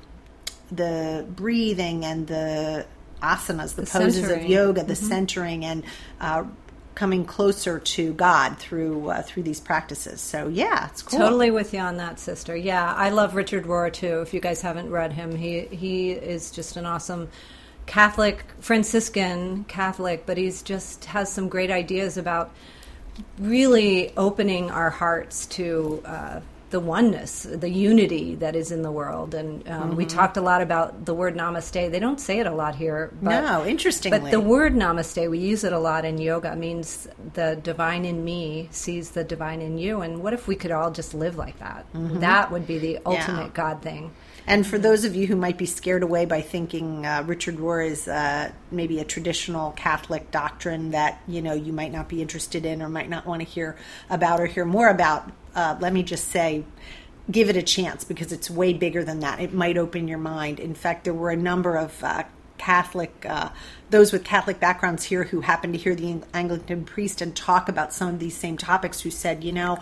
the 0.70 1.26
breathing 1.28 2.04
and 2.04 2.26
the 2.26 2.86
asanas, 3.22 3.74
the, 3.74 3.82
the 3.82 3.90
poses 3.90 4.20
centering. 4.20 4.44
of 4.44 4.50
yoga, 4.50 4.84
the 4.84 4.94
mm-hmm. 4.94 5.06
centering, 5.06 5.64
and 5.64 5.84
uh, 6.20 6.44
coming 7.00 7.24
closer 7.24 7.78
to 7.78 8.12
God 8.12 8.58
through 8.58 9.08
uh, 9.08 9.22
through 9.22 9.42
these 9.42 9.58
practices. 9.58 10.20
So 10.20 10.48
yeah, 10.48 10.88
it's 10.88 11.00
cool. 11.00 11.18
Totally 11.18 11.50
with 11.50 11.72
you 11.72 11.80
on 11.80 11.96
that, 11.96 12.20
sister. 12.20 12.54
Yeah, 12.54 12.92
I 12.94 13.08
love 13.08 13.34
Richard 13.34 13.64
Rohr 13.64 13.90
too. 13.90 14.20
If 14.20 14.34
you 14.34 14.40
guys 14.40 14.60
haven't 14.60 14.90
read 14.90 15.14
him, 15.14 15.34
he 15.34 15.62
he 15.62 16.10
is 16.10 16.50
just 16.50 16.76
an 16.76 16.84
awesome 16.84 17.30
Catholic 17.86 18.44
Franciscan 18.60 19.64
Catholic, 19.64 20.26
but 20.26 20.36
he's 20.36 20.60
just 20.60 21.06
has 21.06 21.32
some 21.32 21.48
great 21.48 21.70
ideas 21.70 22.18
about 22.18 22.50
really 23.38 24.14
opening 24.18 24.70
our 24.70 24.90
hearts 24.90 25.46
to. 25.46 26.02
Uh, 26.04 26.40
the 26.70 26.80
oneness, 26.80 27.42
the 27.42 27.68
unity 27.68 28.36
that 28.36 28.56
is 28.56 28.72
in 28.72 28.82
the 28.82 28.92
world. 28.92 29.34
And 29.34 29.68
um, 29.68 29.82
mm-hmm. 29.82 29.96
we 29.96 30.06
talked 30.06 30.36
a 30.36 30.40
lot 30.40 30.62
about 30.62 31.04
the 31.04 31.14
word 31.14 31.34
namaste. 31.34 31.90
They 31.90 31.98
don't 31.98 32.20
say 32.20 32.38
it 32.38 32.46
a 32.46 32.52
lot 32.52 32.76
here. 32.76 33.12
But, 33.20 33.40
no, 33.42 33.66
interestingly. 33.66 34.20
But 34.20 34.30
the 34.30 34.40
word 34.40 34.74
namaste, 34.74 35.28
we 35.28 35.38
use 35.38 35.64
it 35.64 35.72
a 35.72 35.78
lot 35.78 36.04
in 36.04 36.18
yoga, 36.18 36.54
means 36.56 37.08
the 37.34 37.58
divine 37.62 38.04
in 38.04 38.24
me 38.24 38.68
sees 38.70 39.10
the 39.10 39.24
divine 39.24 39.60
in 39.60 39.78
you. 39.78 40.00
And 40.00 40.22
what 40.22 40.32
if 40.32 40.46
we 40.46 40.54
could 40.54 40.70
all 40.70 40.90
just 40.90 41.12
live 41.12 41.36
like 41.36 41.58
that? 41.58 41.92
Mm-hmm. 41.92 42.20
That 42.20 42.50
would 42.52 42.66
be 42.66 42.78
the 42.78 42.98
ultimate 43.04 43.46
yeah. 43.46 43.54
God 43.54 43.82
thing. 43.82 44.12
And 44.50 44.66
for 44.66 44.78
those 44.78 45.04
of 45.04 45.14
you 45.14 45.28
who 45.28 45.36
might 45.36 45.58
be 45.58 45.64
scared 45.64 46.02
away 46.02 46.24
by 46.24 46.40
thinking 46.40 47.06
uh, 47.06 47.22
Richard 47.24 47.58
Rohr 47.58 47.88
is 47.88 48.08
uh, 48.08 48.50
maybe 48.72 48.98
a 48.98 49.04
traditional 49.04 49.70
Catholic 49.70 50.32
doctrine 50.32 50.90
that 50.90 51.22
you 51.28 51.40
know 51.40 51.52
you 51.52 51.72
might 51.72 51.92
not 51.92 52.08
be 52.08 52.20
interested 52.20 52.66
in 52.66 52.82
or 52.82 52.88
might 52.88 53.08
not 53.08 53.26
want 53.26 53.42
to 53.42 53.46
hear 53.46 53.76
about 54.10 54.40
or 54.40 54.46
hear 54.46 54.64
more 54.64 54.88
about, 54.88 55.30
uh, 55.54 55.76
let 55.78 55.92
me 55.92 56.02
just 56.02 56.30
say, 56.30 56.64
give 57.30 57.48
it 57.48 57.56
a 57.56 57.62
chance 57.62 58.02
because 58.02 58.32
it's 58.32 58.50
way 58.50 58.72
bigger 58.72 59.04
than 59.04 59.20
that. 59.20 59.38
It 59.38 59.54
might 59.54 59.78
open 59.78 60.08
your 60.08 60.18
mind. 60.18 60.58
In 60.58 60.74
fact, 60.74 61.04
there 61.04 61.14
were 61.14 61.30
a 61.30 61.36
number 61.36 61.76
of 61.76 62.02
uh, 62.02 62.24
Catholic, 62.60 63.24
uh, 63.26 63.48
those 63.88 64.12
with 64.12 64.22
Catholic 64.22 64.60
backgrounds 64.60 65.04
here 65.04 65.24
who 65.24 65.40
happened 65.40 65.72
to 65.72 65.78
hear 65.78 65.94
the 65.94 66.22
Anglican 66.34 66.84
priest 66.84 67.22
and 67.22 67.34
talk 67.34 67.68
about 67.68 67.94
some 67.94 68.08
of 68.08 68.18
these 68.18 68.36
same 68.36 68.58
topics 68.58 69.00
who 69.00 69.10
said, 69.10 69.42
you 69.42 69.52
know, 69.52 69.78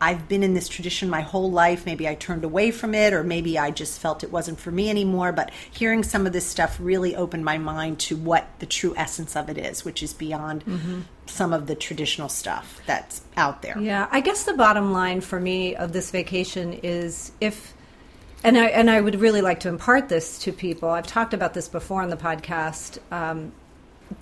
I've 0.00 0.28
been 0.28 0.42
in 0.42 0.54
this 0.54 0.68
tradition 0.68 1.10
my 1.10 1.22
whole 1.22 1.50
life. 1.50 1.84
Maybe 1.84 2.08
I 2.08 2.14
turned 2.14 2.44
away 2.44 2.70
from 2.70 2.94
it, 2.94 3.12
or 3.12 3.24
maybe 3.24 3.58
I 3.58 3.70
just 3.70 4.00
felt 4.00 4.22
it 4.22 4.30
wasn't 4.30 4.60
for 4.60 4.70
me 4.70 4.90
anymore. 4.90 5.32
But 5.32 5.50
hearing 5.70 6.02
some 6.02 6.26
of 6.26 6.32
this 6.32 6.46
stuff 6.46 6.76
really 6.80 7.16
opened 7.16 7.44
my 7.44 7.58
mind 7.58 7.98
to 8.00 8.16
what 8.16 8.46
the 8.58 8.66
true 8.66 8.94
essence 8.96 9.36
of 9.36 9.48
it 9.48 9.58
is, 9.58 9.84
which 9.84 10.02
is 10.02 10.12
beyond 10.12 10.64
mm-hmm. 10.64 11.00
some 11.26 11.52
of 11.52 11.66
the 11.66 11.74
traditional 11.74 12.28
stuff 12.28 12.80
that's 12.86 13.22
out 13.36 13.62
there. 13.62 13.78
Yeah, 13.78 14.08
I 14.10 14.20
guess 14.20 14.44
the 14.44 14.54
bottom 14.54 14.92
line 14.92 15.20
for 15.20 15.40
me 15.40 15.74
of 15.74 15.92
this 15.92 16.10
vacation 16.10 16.72
is 16.74 17.32
if. 17.40 17.74
And 18.44 18.56
I 18.56 18.66
and 18.66 18.88
I 18.88 19.00
would 19.00 19.16
really 19.20 19.42
like 19.42 19.60
to 19.60 19.68
impart 19.68 20.08
this 20.08 20.38
to 20.40 20.52
people. 20.52 20.88
I've 20.90 21.08
talked 21.08 21.34
about 21.34 21.54
this 21.54 21.68
before 21.68 22.02
on 22.02 22.10
the 22.10 22.16
podcast. 22.16 22.98
Um, 23.10 23.52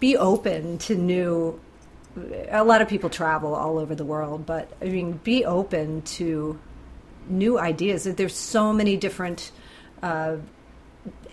be 0.00 0.16
open 0.16 0.78
to 0.78 0.94
new 0.94 1.60
a 2.50 2.64
lot 2.64 2.82
of 2.82 2.88
people 2.88 3.10
travel 3.10 3.54
all 3.54 3.78
over 3.78 3.94
the 3.94 4.04
world, 4.04 4.46
but 4.46 4.70
I 4.80 4.86
mean, 4.86 5.12
be 5.22 5.44
open 5.44 6.02
to 6.02 6.58
new 7.28 7.58
ideas. 7.58 8.04
There's 8.04 8.36
so 8.36 8.72
many 8.72 8.96
different 8.96 9.50
uh, 10.02 10.36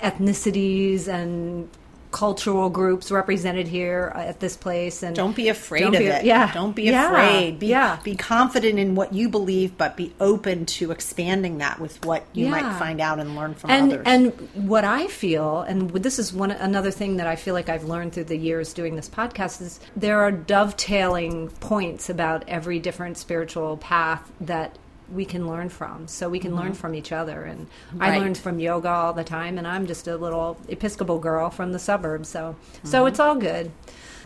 ethnicities 0.01 1.07
and 1.07 1.69
cultural 2.13 2.69
groups 2.69 3.11
represented 3.11 3.67
here 3.67 4.13
uh, 4.15 4.19
at 4.19 4.39
this 4.39 4.55
place 4.55 5.01
and 5.01 5.15
don't 5.15 5.35
be 5.35 5.49
afraid 5.49 5.81
don't 5.81 5.95
of 5.95 5.99
be, 5.99 6.05
it 6.05 6.23
yeah 6.23 6.53
don't 6.53 6.75
be 6.75 6.83
yeah, 6.83 7.07
afraid 7.07 7.57
be, 7.59 7.67
yeah. 7.67 7.99
be 8.03 8.15
confident 8.15 8.77
in 8.77 8.93
what 8.93 9.11
you 9.11 9.27
believe 9.27 9.75
but 9.79 9.97
be 9.97 10.13
open 10.21 10.65
to 10.65 10.91
expanding 10.91 11.57
that 11.57 11.79
with 11.79 12.05
what 12.05 12.23
you 12.31 12.45
yeah. 12.45 12.51
might 12.51 12.77
find 12.77 13.01
out 13.01 13.19
and 13.19 13.35
learn 13.35 13.55
from 13.55 13.71
and, 13.71 13.91
others 13.91 14.03
and 14.05 14.31
what 14.53 14.85
i 14.85 15.07
feel 15.07 15.61
and 15.61 15.89
this 15.89 16.19
is 16.19 16.31
one 16.31 16.51
another 16.51 16.91
thing 16.91 17.17
that 17.17 17.25
i 17.25 17.35
feel 17.35 17.55
like 17.55 17.67
i've 17.67 17.85
learned 17.85 18.13
through 18.13 18.23
the 18.23 18.37
years 18.37 18.73
doing 18.73 18.95
this 18.95 19.09
podcast 19.09 19.59
is 19.59 19.79
there 19.95 20.19
are 20.19 20.31
dovetailing 20.31 21.49
points 21.59 22.11
about 22.11 22.47
every 22.47 22.77
different 22.77 23.17
spiritual 23.17 23.77
path 23.77 24.31
that 24.39 24.77
we 25.11 25.25
can 25.25 25.47
learn 25.47 25.69
from. 25.69 26.07
So 26.07 26.29
we 26.29 26.39
can 26.39 26.51
mm-hmm. 26.51 26.59
learn 26.61 26.73
from 26.73 26.95
each 26.95 27.11
other. 27.11 27.43
And 27.43 27.67
right. 27.93 28.13
I 28.13 28.17
learned 28.17 28.37
from 28.37 28.59
yoga 28.59 28.89
all 28.89 29.13
the 29.13 29.23
time, 29.23 29.57
and 29.57 29.67
I'm 29.67 29.87
just 29.87 30.07
a 30.07 30.17
little 30.17 30.57
Episcopal 30.67 31.19
girl 31.19 31.49
from 31.49 31.71
the 31.71 31.79
suburbs. 31.79 32.29
So 32.29 32.55
mm-hmm. 32.55 32.87
so 32.87 33.05
it's 33.05 33.19
all 33.19 33.35
good. 33.35 33.71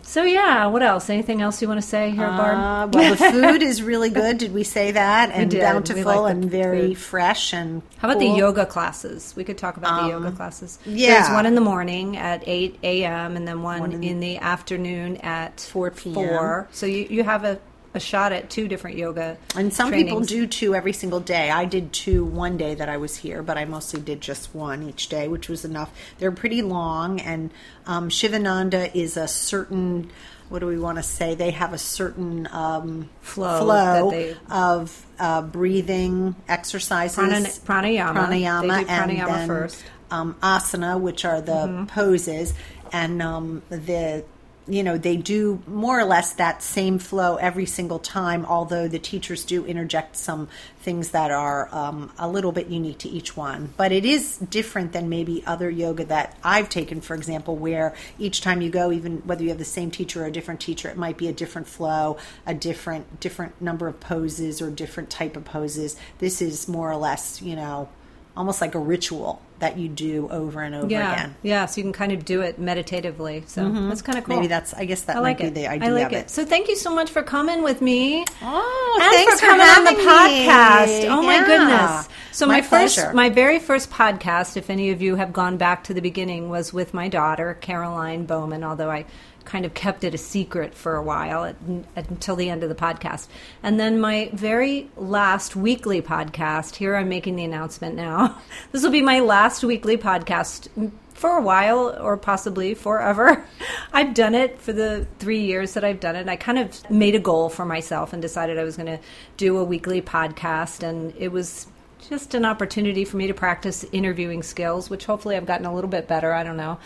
So 0.08 0.24
yeah, 0.24 0.68
what 0.68 0.84
else? 0.84 1.10
Anything 1.10 1.42
else 1.42 1.62
you 1.62 1.68
want 1.68 1.82
to 1.82 1.88
say 1.88 2.12
here, 2.12 2.28
Barb? 2.28 2.58
Uh, 2.58 2.98
well, 2.98 3.14
the 3.14 3.18
food 3.18 3.62
is 3.62 3.84
really 3.84 4.10
good. 4.22 4.38
Did 4.38 4.54
we 4.54 4.64
say 4.64 4.92
that? 4.92 5.32
And 5.32 5.52
bountiful 5.52 6.28
and 6.28 6.50
very 6.50 6.94
food. 6.94 6.98
fresh 6.98 7.54
and. 7.54 7.82
How 7.98 8.08
about 8.08 8.22
cool. 8.22 8.32
the 8.32 8.40
yoga 8.40 8.66
classes? 8.66 9.34
We 9.36 9.44
could 9.44 9.58
talk 9.58 9.76
about 9.76 10.00
um, 10.00 10.06
the 10.06 10.12
yoga 10.14 10.32
classes. 10.32 10.80
Yeah, 10.86 11.20
there's 11.20 11.34
one 11.34 11.46
in 11.46 11.56
the 11.56 11.62
morning 11.62 12.16
at 12.16 12.42
eight 12.48 12.80
a.m. 12.84 13.36
and 13.36 13.46
then 13.46 13.62
one, 13.64 13.82
one 13.82 13.92
in, 13.92 14.04
in, 14.06 14.20
the 14.22 14.38
afternoon 14.38 15.18
at 15.18 15.60
four 15.60 15.92
p.m. 15.92 16.14
Four. 16.14 16.70
So 16.72 16.86
you 16.86 17.06
you 17.10 17.24
have 17.26 17.44
a 17.44 17.60
a 17.98 18.00
shot 18.00 18.32
at 18.32 18.50
two 18.50 18.70
different 18.70 18.96
yoga. 18.98 19.38
And 19.56 19.74
some 19.74 19.90
trainings. 19.90 20.10
people 20.10 20.22
do 20.22 20.48
two 20.48 20.74
every 20.74 20.94
single 20.94 21.20
day. 21.20 21.52
I 21.52 21.66
did 21.66 21.92
two 21.92 22.24
one 22.24 22.56
day 22.56 22.76
that 22.76 22.88
I 22.88 22.96
was 22.96 23.18
here, 23.18 23.44
but 23.44 23.58
I 23.58 23.66
mostly 23.66 24.00
did 24.00 24.22
just 24.22 24.56
one 24.56 24.84
each 24.84 25.10
day, 25.10 25.28
which 25.28 25.50
was 25.50 25.66
enough. 25.66 25.92
They're 26.20 26.32
pretty 26.32 26.62
long, 26.62 27.20
and 27.20 27.52
um, 27.86 28.08
Sivananda 28.10 28.96
is 28.96 29.18
a 29.18 29.28
certain. 29.28 30.10
What 30.50 30.60
do 30.60 30.68
we 30.68 30.80
want 30.80 30.98
to 30.98 31.04
say? 31.04 31.36
They 31.36 31.52
have 31.52 31.74
a 31.74 31.78
certain 31.78 32.48
um, 32.54 33.10
flow, 33.20 33.60
flow 33.60 34.12
they, 34.12 34.38
of 34.50 35.06
uh, 35.20 35.42
breathing 35.42 36.36
exercises, 36.48 37.18
pranayama, 37.18 37.66
pranayama, 37.66 38.86
pranayama 38.86 38.88
and 38.88 39.20
then, 39.20 39.48
first. 39.48 39.84
Um, 40.10 40.36
asana, 40.36 40.98
which 40.98 41.26
are 41.26 41.42
the 41.42 41.52
mm-hmm. 41.52 41.86
poses, 41.88 42.54
and 42.94 43.22
um, 43.22 43.62
the 43.70 44.24
you 44.68 44.84
know 44.84 44.98
they 44.98 45.18
do 45.18 45.62
more 45.68 46.00
or 46.00 46.04
less 46.04 46.34
that 46.34 46.62
same 46.62 47.00
flow 47.00 47.36
every 47.36 47.66
single 47.66 48.00
time 48.00 48.46
although 48.46 48.88
the 48.88 49.00
teachers 49.00 49.46
do 49.46 49.66
interject 49.66 50.16
some 50.16 50.48
things 50.82 51.12
that 51.12 51.32
are 51.32 51.68
um, 51.74 52.12
a 52.18 52.28
little 52.28 52.52
bit 52.52 52.68
unique 52.68 53.00
to 53.00 53.10
each 53.10 53.36
one. 53.36 53.74
But 53.76 53.92
it 53.92 54.06
is 54.06 54.38
different 54.38 54.94
than 54.94 55.10
maybe 55.10 55.44
other 55.46 55.70
yoga 55.70 56.06
that 56.06 56.38
i've 56.44 56.70
taken 56.70 57.02
for 57.02 57.16
example 57.16 57.56
where 57.56 57.96
each 58.20 58.42
time 58.42 58.62
you 58.62 58.70
go 58.70 58.92
even 58.92 59.18
whether 59.26 59.44
you 59.44 59.50
have 59.50 59.58
the 59.58 59.66
same 59.66 59.92
teacher 59.92 60.24
or 60.24 60.26
a 60.26 60.32
different 60.32 60.60
teacher 60.60 60.90
it 60.90 60.98
might 60.98 61.18
be 61.18 61.28
a 61.28 61.34
different 61.34 61.68
flow 61.68 62.18
a 62.46 62.54
different 62.54 63.20
different 63.20 63.60
number 63.62 63.88
of 63.88 64.00
poses 64.00 64.62
or 64.62 64.70
different 64.70 65.10
type 65.10 65.36
of 65.36 65.46
poses. 65.46 65.96
This 66.20 66.42
is 66.42 66.68
more 66.68 66.92
or 66.92 66.98
less 66.98 67.42
you 67.42 67.56
know 67.56 67.90
almost 68.36 68.62
like 68.62 68.76
a 68.76 68.80
ritual 68.80 69.42
that 69.60 69.78
you 69.78 69.88
do 69.88 70.30
over 70.30 70.62
and 70.62 70.76
over 70.76 70.88
yeah. 70.88 71.14
again. 71.14 71.36
Yeah, 71.42 71.66
so 71.66 71.78
you 71.78 71.84
can 71.84 71.94
kind 71.94 72.12
of 72.12 72.26
do 72.26 72.42
it 72.42 72.60
meditatively. 72.60 73.44
So 73.48 73.64
mm-hmm. 73.64 73.90
that's 73.90 74.02
kind 74.02 74.18
of 74.18 74.24
cool. 74.24 74.36
Maybe 74.36 74.48
that's, 74.48 74.74
I 74.74 74.86
guess 74.86 75.02
that 75.02 75.16
I 75.16 75.20
like 75.20 75.40
might 75.40 75.48
it. 75.48 75.54
be 75.54 75.62
the 75.62 75.68
idea 75.68 75.90
I 75.90 75.92
like 75.92 76.06
of 76.08 76.14
it. 76.14 76.16
it. 76.16 76.30
So 76.30 76.46
thank 76.46 76.68
you 76.68 76.76
so 76.76 76.94
much 76.94 77.10
for 77.10 77.24
coming 77.24 77.64
with 77.64 77.82
me. 77.82 78.26
Oh, 78.42 79.00
and 79.02 79.12
thanks 79.14 79.40
for 79.40 79.48
coming 79.48 79.66
for 79.66 79.80
on 79.80 79.86
the 79.86 80.02
podcast. 80.02 81.02
Me. 81.02 81.08
Oh 81.08 81.22
my 81.22 81.36
yeah. 81.36 81.46
goodness. 81.46 82.10
So 82.32 82.46
my, 82.46 82.58
my 82.58 82.62
first, 82.62 83.14
my 83.14 83.30
very 83.30 83.60
first 83.60 83.90
podcast, 83.90 84.58
if 84.58 84.70
any 84.70 84.92
of 84.92 85.02
you 85.02 85.16
have 85.16 85.34
gone 85.34 85.58
back 85.58 85.86
to 85.86 85.94
the 85.94 86.02
beginning, 86.02 86.50
was 86.50 86.72
with 86.72 86.94
my 86.94 87.08
daughter, 87.08 87.58
Caroline 87.60 88.26
Bowman, 88.26 88.64
although 88.64 88.92
I 88.92 89.06
kind 89.48 89.66
of 89.66 89.74
kept 89.74 90.04
it 90.04 90.14
a 90.14 90.18
secret 90.18 90.76
for 90.76 90.96
a 90.96 91.02
while 91.02 91.46
at, 91.46 91.56
at, 91.96 92.10
until 92.10 92.36
the 92.36 92.50
end 92.50 92.64
of 92.64 92.70
the 92.70 92.76
podcast. 92.76 93.28
And 93.64 93.80
then 93.80 94.00
my 94.00 94.30
very 94.34 94.92
last 94.98 95.56
weekly 95.56 96.02
podcast, 96.02 96.76
here 96.76 96.96
I'm 96.96 97.10
making 97.10 97.38
the 97.38 97.46
announcement 97.46 97.96
now. 97.96 98.40
this 98.72 98.84
will 98.84 98.92
be 98.92 99.02
my 99.02 99.22
last 99.22 99.47
weekly 99.64 99.98
podcast 99.98 100.70
for 101.14 101.38
a 101.38 101.42
while 101.42 101.98
or 102.00 102.16
possibly 102.18 102.74
forever. 102.74 103.46
I've 103.94 104.14
done 104.14 104.36
it 104.36 104.62
for 104.62 104.74
the 104.74 105.08
three 105.20 105.42
years 105.42 105.74
that 105.74 105.84
I've 105.84 106.00
done 106.00 106.16
it. 106.16 106.28
I 106.28 106.36
kind 106.36 106.60
of 106.60 106.90
made 106.90 107.16
a 107.16 107.20
goal 107.20 107.50
for 107.50 107.66
myself 107.66 108.14
and 108.14 108.22
decided 108.22 108.60
I 108.60 108.64
was 108.64 108.78
going 108.78 108.98
to 108.98 109.00
do 109.36 109.58
a 109.58 109.64
weekly 109.64 110.02
podcast. 110.02 110.84
And 110.84 111.14
it 111.18 111.30
was 111.30 111.68
just 112.10 112.36
an 112.36 112.46
opportunity 112.46 113.04
for 113.04 113.18
me 113.18 113.28
to 113.28 113.34
practice 113.34 113.84
interviewing 113.92 114.44
skills, 114.44 114.90
which 114.90 115.06
hopefully 115.06 115.36
I've 115.36 115.48
gotten 115.48 115.66
a 115.66 115.74
little 115.74 115.90
bit 115.90 116.08
better. 116.08 116.34
I 116.34 116.44
don't 116.44 116.58
know 116.58 116.78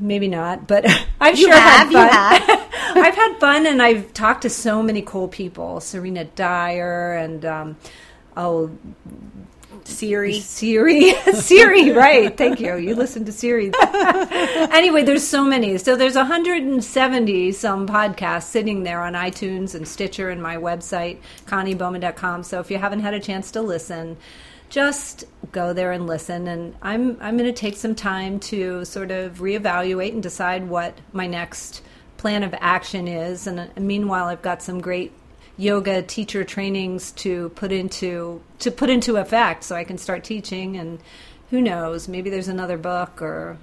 maybe 0.00 0.28
not, 0.28 0.66
but 0.66 0.86
I've 1.20 1.38
you 1.38 1.46
sure 1.46 1.54
have, 1.54 1.90
had 1.90 2.46
fun. 2.46 2.68
I've 3.04 3.14
had 3.14 3.38
fun, 3.38 3.66
and 3.66 3.82
I've 3.82 4.12
talked 4.14 4.42
to 4.42 4.50
so 4.50 4.82
many 4.82 5.02
cool 5.02 5.28
people: 5.28 5.80
Serena 5.80 6.24
Dyer 6.24 7.14
and 7.14 7.44
um, 7.44 7.76
oh, 8.36 8.70
Siri. 9.84 10.40
Siri, 10.40 11.14
Siri, 11.32 11.90
right? 11.92 12.36
Thank 12.36 12.60
you. 12.60 12.76
You 12.76 12.94
listen 12.94 13.24
to 13.24 13.32
Siri. 13.32 13.72
anyway, 13.82 15.02
there's 15.02 15.26
so 15.26 15.44
many. 15.44 15.78
So 15.78 15.96
there's 15.96 16.14
170 16.14 17.52
some 17.52 17.86
podcasts 17.86 18.44
sitting 18.44 18.82
there 18.82 19.02
on 19.02 19.14
iTunes 19.14 19.74
and 19.74 19.86
Stitcher 19.86 20.30
and 20.30 20.42
my 20.42 20.56
website 20.56 21.18
conniebowman.com. 21.46 22.42
So 22.42 22.60
if 22.60 22.70
you 22.70 22.78
haven't 22.78 23.00
had 23.00 23.14
a 23.14 23.20
chance 23.20 23.50
to 23.52 23.62
listen, 23.62 24.16
just 24.68 25.24
go 25.52 25.72
there 25.72 25.92
and 25.92 26.06
listen. 26.06 26.46
And 26.46 26.76
I'm 26.82 27.16
I'm 27.20 27.36
going 27.36 27.52
to 27.52 27.58
take 27.58 27.76
some 27.76 27.94
time 27.94 28.38
to 28.40 28.84
sort 28.84 29.10
of 29.10 29.38
reevaluate 29.38 30.12
and 30.12 30.22
decide 30.22 30.68
what 30.68 30.98
my 31.12 31.26
next 31.26 31.82
plan 32.16 32.42
of 32.42 32.54
action 32.58 33.08
is. 33.08 33.46
And, 33.46 33.58
and 33.58 33.86
meanwhile, 33.86 34.26
I've 34.26 34.42
got 34.42 34.62
some 34.62 34.80
great 34.80 35.12
yoga 35.58 36.00
teacher 36.00 36.44
trainings 36.44 37.10
to 37.10 37.50
put 37.50 37.72
into 37.72 38.40
to 38.60 38.70
put 38.70 38.88
into 38.88 39.16
effect 39.16 39.64
so 39.64 39.76
I 39.76 39.84
can 39.84 39.98
start 39.98 40.24
teaching 40.24 40.76
and 40.76 41.00
who 41.50 41.60
knows 41.60 42.08
maybe 42.08 42.30
there's 42.30 42.48
another 42.48 42.78
book 42.78 43.20
or 43.20 43.58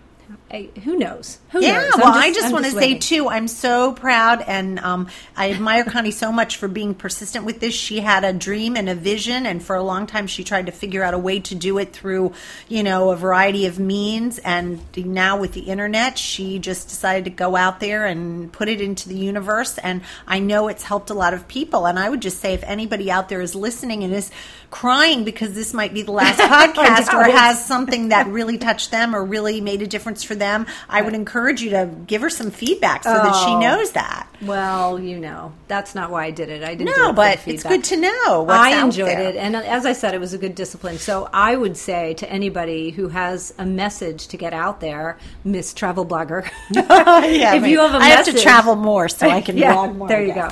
I, 0.52 0.70
who 0.84 0.98
knows? 0.98 1.40
Who 1.52 1.62
yeah, 1.62 1.82
knows? 1.82 1.92
well, 1.98 2.14
I 2.14 2.32
just 2.32 2.54
want 2.54 2.66
to 2.66 2.72
say 2.72 2.98
too, 2.98 3.28
I'm 3.28 3.48
so 3.48 3.94
proud, 3.94 4.42
and 4.42 4.80
um, 4.80 5.10
I 5.36 5.52
admire 5.52 5.84
Connie 5.84 6.12
so 6.12 6.32
much 6.32 6.58
for 6.58 6.68
being 6.68 6.94
persistent 6.94 7.46
with 7.46 7.60
this. 7.60 7.74
She 7.74 8.00
had 8.00 8.24
a 8.24 8.32
dream 8.32 8.76
and 8.76 8.88
a 8.88 8.96
vision, 8.96 9.46
and 9.46 9.62
for 9.62 9.76
a 9.76 9.84
long 9.84 10.08
time, 10.08 10.28
she 10.28 10.44
tried 10.44 10.68
to 10.68 10.72
figure 10.72 11.04
out 11.04 11.14
a 11.14 11.18
way 11.18 11.40
to 11.42 11.56
do 11.56 11.78
it 11.78 11.94
through, 11.94 12.34
you 12.68 12.84
know, 12.84 13.12
a 13.12 13.16
variety 13.16 13.66
of 13.66 13.80
means. 13.80 14.38
And 14.40 14.82
now 14.96 15.40
with 15.40 15.54
the 15.54 15.62
internet, 15.62 16.18
she 16.18 16.60
just 16.60 16.90
decided 16.90 17.26
to 17.26 17.32
go 17.32 17.56
out 17.56 17.80
there 17.80 18.06
and 18.06 18.52
put 18.52 18.70
it 18.70 18.82
into 18.82 19.10
the 19.10 19.18
universe. 19.18 19.78
And 19.80 20.02
I 20.28 20.40
know 20.40 20.68
it's 20.68 20.84
helped 20.84 21.10
a 21.10 21.16
lot 21.16 21.34
of 21.34 21.48
people. 21.48 21.86
And 21.86 22.00
I 22.00 22.10
would 22.10 22.22
just 22.22 22.40
say, 22.40 22.54
if 22.54 22.64
anybody 22.64 23.12
out 23.12 23.30
there 23.30 23.42
is 23.42 23.56
listening 23.56 24.04
and 24.04 24.14
is 24.14 24.32
crying 24.76 25.24
because 25.24 25.54
this 25.54 25.74
might 25.74 25.94
be 25.94 26.02
the 26.02 26.12
last 26.12 26.38
podcast, 26.42 27.14
or 27.14 27.24
has 27.32 27.64
something 27.64 28.10
that 28.10 28.28
really 28.28 28.58
touched 28.58 28.92
them 28.92 29.16
or 29.16 29.24
really 29.24 29.62
made 29.62 29.82
a 29.82 29.88
difference 29.88 30.22
for 30.22 30.36
them, 30.36 30.66
I 30.90 31.02
would 31.02 31.14
encourage 31.14 31.62
you 31.62 31.70
to 31.70 31.90
give 32.06 32.22
her 32.22 32.30
some 32.30 32.52
feedback 32.52 33.06
so 33.06 33.12
oh, 33.12 33.24
that 33.24 33.46
she 33.46 33.52
oh. 33.52 33.60
knows 33.62 33.92
that. 33.92 34.28
Well, 34.42 35.00
you 35.00 35.18
know, 35.18 35.54
that's 35.70 35.96
not 35.96 36.12
why 36.12 36.26
I 36.26 36.32
did 36.32 36.50
it. 36.50 36.62
I 36.62 36.76
didn't. 36.76 36.98
No, 36.98 37.14
but 37.14 37.40
it's 37.48 37.64
good 37.64 37.86
to 37.86 37.96
know. 37.96 38.48
I 38.50 38.84
enjoyed 38.84 39.08
there. 39.08 39.30
it, 39.30 39.38
and 39.38 39.56
as 39.56 39.86
I 39.86 39.94
said, 39.94 40.14
it 40.14 40.20
was 40.20 40.34
a 40.34 40.38
good 40.38 40.56
discipline. 40.56 40.98
So 40.98 41.30
I 41.32 41.56
would 41.56 41.78
say 41.78 42.14
to 42.16 42.30
anybody 42.30 42.90
who 42.90 43.08
has 43.08 43.54
a 43.58 43.66
message 43.66 44.28
to 44.28 44.38
get 44.38 44.54
out 44.54 44.82
there, 44.82 45.18
Miss 45.46 45.74
Travel 45.74 46.06
Blogger, 46.06 46.52
yeah, 46.72 47.56
if 47.56 47.66
you 47.66 47.80
have 47.80 47.94
a 47.94 47.98
I 47.98 48.10
message, 48.10 48.34
have 48.34 48.36
to 48.36 48.42
travel 48.42 48.76
more 48.76 49.08
so 49.08 49.30
I 49.30 49.40
can 49.40 49.58
yeah, 49.58 49.72
blog 49.74 49.96
more. 49.96 50.08
There 50.10 50.26
you 50.26 50.34
go. 50.34 50.50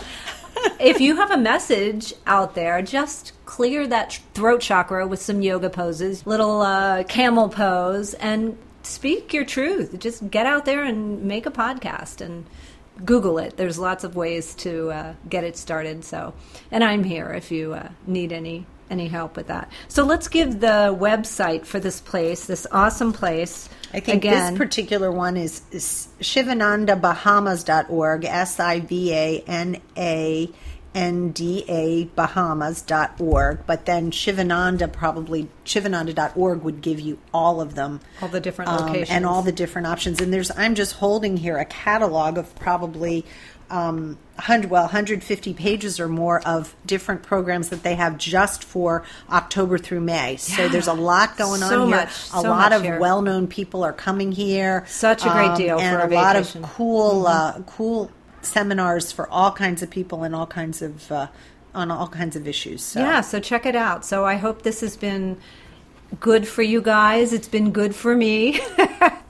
if 0.80 1.00
you 1.00 1.16
have 1.16 1.32
a 1.32 1.38
message 1.38 2.14
out 2.26 2.56
there, 2.56 2.82
just 2.82 3.34
clear 3.46 3.88
that 3.88 4.20
throat 4.34 4.62
chakra 4.62 5.08
with 5.08 5.22
some 5.22 5.42
yoga 5.42 5.70
poses, 5.70 6.26
little 6.26 6.62
uh, 6.62 7.04
camel 7.04 7.50
pose, 7.50 8.14
and 8.16 8.58
speak 8.84 9.34
your 9.34 9.46
truth. 9.46 10.00
Just 10.00 10.30
get 10.30 10.46
out 10.46 10.66
there 10.66 10.84
and 10.84 11.24
make 11.24 11.46
a 11.46 11.52
podcast 11.52 12.22
and 12.22 12.46
Google 13.04 13.38
it. 13.38 13.58
There's 13.58 13.80
lots 13.80 14.04
of 14.04 14.16
ways 14.16 14.54
to 14.56 14.92
uh, 14.92 15.14
get 15.30 15.44
it 15.44 15.58
started. 15.58 16.04
So, 16.06 16.34
and 16.72 16.84
I'm 16.84 17.04
here 17.04 17.32
if 17.32 17.52
you 17.52 17.74
uh, 17.74 17.90
need 18.06 18.32
any 18.32 18.66
any 18.94 19.08
help 19.08 19.36
with 19.36 19.48
that. 19.48 19.72
So 19.88 20.06
let's 20.06 20.28
give 20.28 20.60
the 20.60 20.96
website 20.98 21.66
for 21.66 21.80
this 21.80 22.00
place, 22.00 22.46
this 22.46 22.68
awesome 22.72 23.12
place. 23.12 23.68
I 23.94 24.00
think 24.00 24.24
Again, 24.24 24.54
this 24.54 24.58
particular 24.58 25.12
one 25.12 25.36
is, 25.36 25.64
is 25.72 26.08
sivanandabahamas.org, 26.22 28.26
S 28.26 28.60
I 28.60 28.80
V 28.80 29.14
A 29.14 29.44
N 29.48 29.82
A 29.98 30.50
ndabahamas.org, 30.94 33.66
but 33.66 33.86
then 33.86 34.12
Sivananda 34.12 34.92
probably 34.92 35.48
sivananda.org 35.66 36.62
would 36.62 36.82
give 36.82 37.00
you 37.00 37.18
all 37.34 37.62
of 37.62 37.74
them, 37.76 38.02
all 38.22 38.28
the 38.30 38.40
different 38.40 38.70
um, 38.70 38.86
locations, 38.86 39.10
and 39.10 39.26
all 39.26 39.42
the 39.42 39.52
different 39.52 39.88
options. 39.88 40.22
And 40.22 40.32
there's 40.32 40.52
I'm 40.56 40.76
just 40.76 40.94
holding 40.96 41.38
here 41.38 41.58
a 41.58 41.66
catalog 41.66 42.38
of 42.38 42.54
probably 42.56 43.26
um, 43.74 44.20
100 44.36 44.70
well 44.70 44.84
150 44.84 45.54
pages 45.56 46.00
or 46.00 46.08
more 46.08 46.48
of 46.48 46.76
different 46.86 47.24
programs 47.24 47.70
that 47.70 47.82
they 47.82 47.96
have 47.96 48.20
just 48.20 48.64
for 48.64 49.04
October 49.32 49.80
through 49.80 50.02
May. 50.02 50.36
So 50.38 50.70
there's 50.70 50.88
a 50.88 50.94
lot 50.94 51.38
going 51.38 51.62
so 51.62 51.82
on 51.82 51.88
here. 51.88 51.98
Much, 51.98 52.10
a 52.10 52.42
so 52.42 52.42
lot 52.44 52.72
of 52.72 52.84
well-known 52.84 53.48
people 53.48 53.84
are 53.84 53.94
coming 53.94 54.32
here. 54.32 54.86
Such 54.88 55.26
a 55.26 55.30
great 55.30 55.50
um, 55.50 55.58
deal 55.58 55.80
and 55.80 56.02
a, 56.02 56.08
a 56.08 56.16
lot 56.16 56.36
of 56.36 56.56
cool 56.62 57.24
mm-hmm. 57.24 57.62
uh, 57.62 57.64
cool 57.66 58.12
seminars 58.42 59.12
for 59.12 59.28
all 59.30 59.52
kinds 59.52 59.82
of 59.82 59.90
people 59.90 60.24
and 60.24 60.36
all 60.36 60.48
kinds 60.48 60.84
of 60.84 61.12
uh, 61.12 61.28
on 61.74 61.90
all 61.90 62.08
kinds 62.08 62.36
of 62.36 62.48
issues. 62.48 62.84
So. 62.84 63.00
Yeah, 63.00 63.22
so 63.22 63.40
check 63.40 63.66
it 63.66 63.76
out. 63.76 64.06
So 64.06 64.24
I 64.24 64.36
hope 64.36 64.62
this 64.62 64.82
has 64.82 64.96
been 64.96 65.38
good 66.20 66.48
for 66.48 66.62
you 66.62 66.80
guys. 66.80 67.34
It's 67.34 67.48
been 67.48 67.72
good 67.72 67.96
for 67.96 68.16
me. 68.16 68.62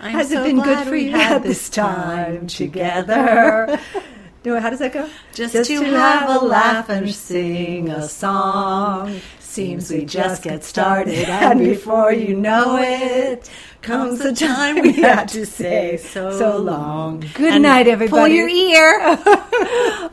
Has 0.00 0.30
so 0.30 0.42
it 0.42 0.46
been 0.46 0.62
good 0.62 0.86
for 0.86 0.96
you 0.96 1.12
at 1.12 1.42
this 1.42 1.68
time 1.68 2.46
together? 2.46 3.80
no, 4.44 4.60
how 4.60 4.70
does 4.70 4.78
that 4.80 4.92
go? 4.92 5.08
Just, 5.34 5.54
just 5.54 5.70
to, 5.70 5.80
to 5.80 5.84
have 5.84 6.42
a 6.42 6.44
laugh 6.44 6.88
and 6.88 7.12
sing 7.12 7.88
a 7.88 8.08
song. 8.08 9.20
Seems 9.40 9.90
we 9.90 10.04
just 10.04 10.42
get 10.42 10.64
started, 10.64 11.30
and 11.30 11.60
before 11.60 12.12
you 12.12 12.36
know 12.36 12.76
it, 12.78 13.48
comes 13.80 14.18
the 14.18 14.34
time 14.34 14.82
we 14.82 14.92
have 15.00 15.28
to 15.28 15.46
say 15.46 15.96
so, 15.96 16.30
so 16.36 16.58
long. 16.58 17.20
Good 17.32 17.54
and 17.54 17.62
night, 17.62 17.88
everybody. 17.88 18.20
Pull 18.20 18.28
your 18.28 18.48
ear. 18.48 18.98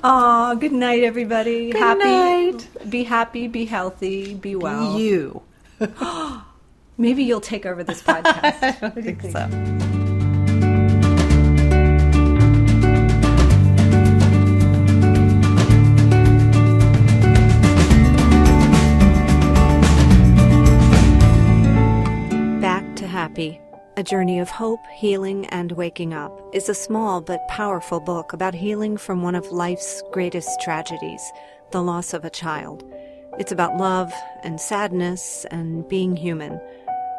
Aw, 0.02 0.56
good 0.56 0.72
night, 0.72 1.04
everybody. 1.04 1.72
Good 1.72 1.80
happy, 1.82 2.04
night. 2.06 2.90
Be 2.90 3.04
happy, 3.04 3.48
be 3.50 3.66
healthy, 3.66 4.34
be 4.34 4.56
well. 4.56 4.96
Be 4.96 5.04
you. 5.04 5.42
Maybe 6.98 7.24
you'll 7.24 7.42
take 7.42 7.66
over 7.66 7.84
this 7.84 8.02
podcast. 8.02 8.62
I 8.62 8.72
don't 8.80 9.04
think 9.04 9.22
so. 9.24 9.48
Back 22.62 22.96
to 22.98 23.08
Happy. 23.08 23.60
A 23.96 24.04
Journey 24.04 24.40
of 24.40 24.50
Hope, 24.50 24.80
Healing, 24.96 25.46
and 25.48 25.72
Waking 25.74 26.14
Up 26.14 26.40
is 26.54 26.70
a 26.70 26.74
small 26.74 27.22
but 27.22 27.48
powerful 27.48 28.00
book 28.00 28.34
about 28.34 28.56
healing 28.56 28.98
from 28.98 29.22
one 29.22 29.36
of 29.36 29.52
life's 29.52 30.02
greatest 30.12 30.62
tragedies, 30.62 31.22
the 31.72 31.82
loss 31.82 32.14
of 32.14 32.26
a 32.26 32.30
child. 32.30 32.84
It's 33.40 33.52
about 33.52 33.78
love 33.78 34.14
and 34.44 34.62
sadness 34.62 35.46
and 35.50 35.88
being 35.88 36.16
human. 36.16 36.60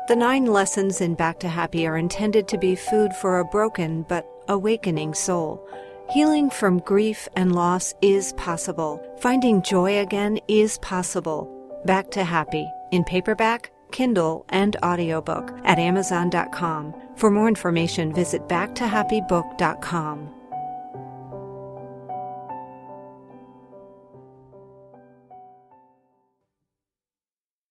The 0.06 0.16
nine 0.16 0.44
lessons 0.44 1.00
in 1.00 1.14
Back 1.14 1.38
to 1.40 1.48
Happy 1.48 1.86
are 1.86 1.96
intended 1.96 2.46
to 2.48 2.58
be 2.58 2.76
food 2.76 3.14
for 3.14 3.38
a 3.38 3.44
broken 3.44 4.02
but 4.02 4.26
awakening 4.48 5.14
soul. 5.14 5.66
Healing 6.10 6.50
from 6.50 6.80
grief 6.80 7.26
and 7.36 7.54
loss 7.54 7.94
is 8.02 8.34
possible. 8.34 9.00
Finding 9.20 9.62
joy 9.62 10.00
again 10.00 10.40
is 10.46 10.76
possible. 10.78 11.48
Back 11.86 12.10
to 12.10 12.22
Happy 12.22 12.70
in 12.92 13.04
paperback, 13.04 13.70
Kindle, 13.92 14.44
and 14.50 14.76
audiobook 14.84 15.58
at 15.64 15.78
Amazon.com. 15.78 16.94
For 17.16 17.30
more 17.30 17.48
information, 17.48 18.12
visit 18.12 18.46
backtohappybook.com. 18.46 20.34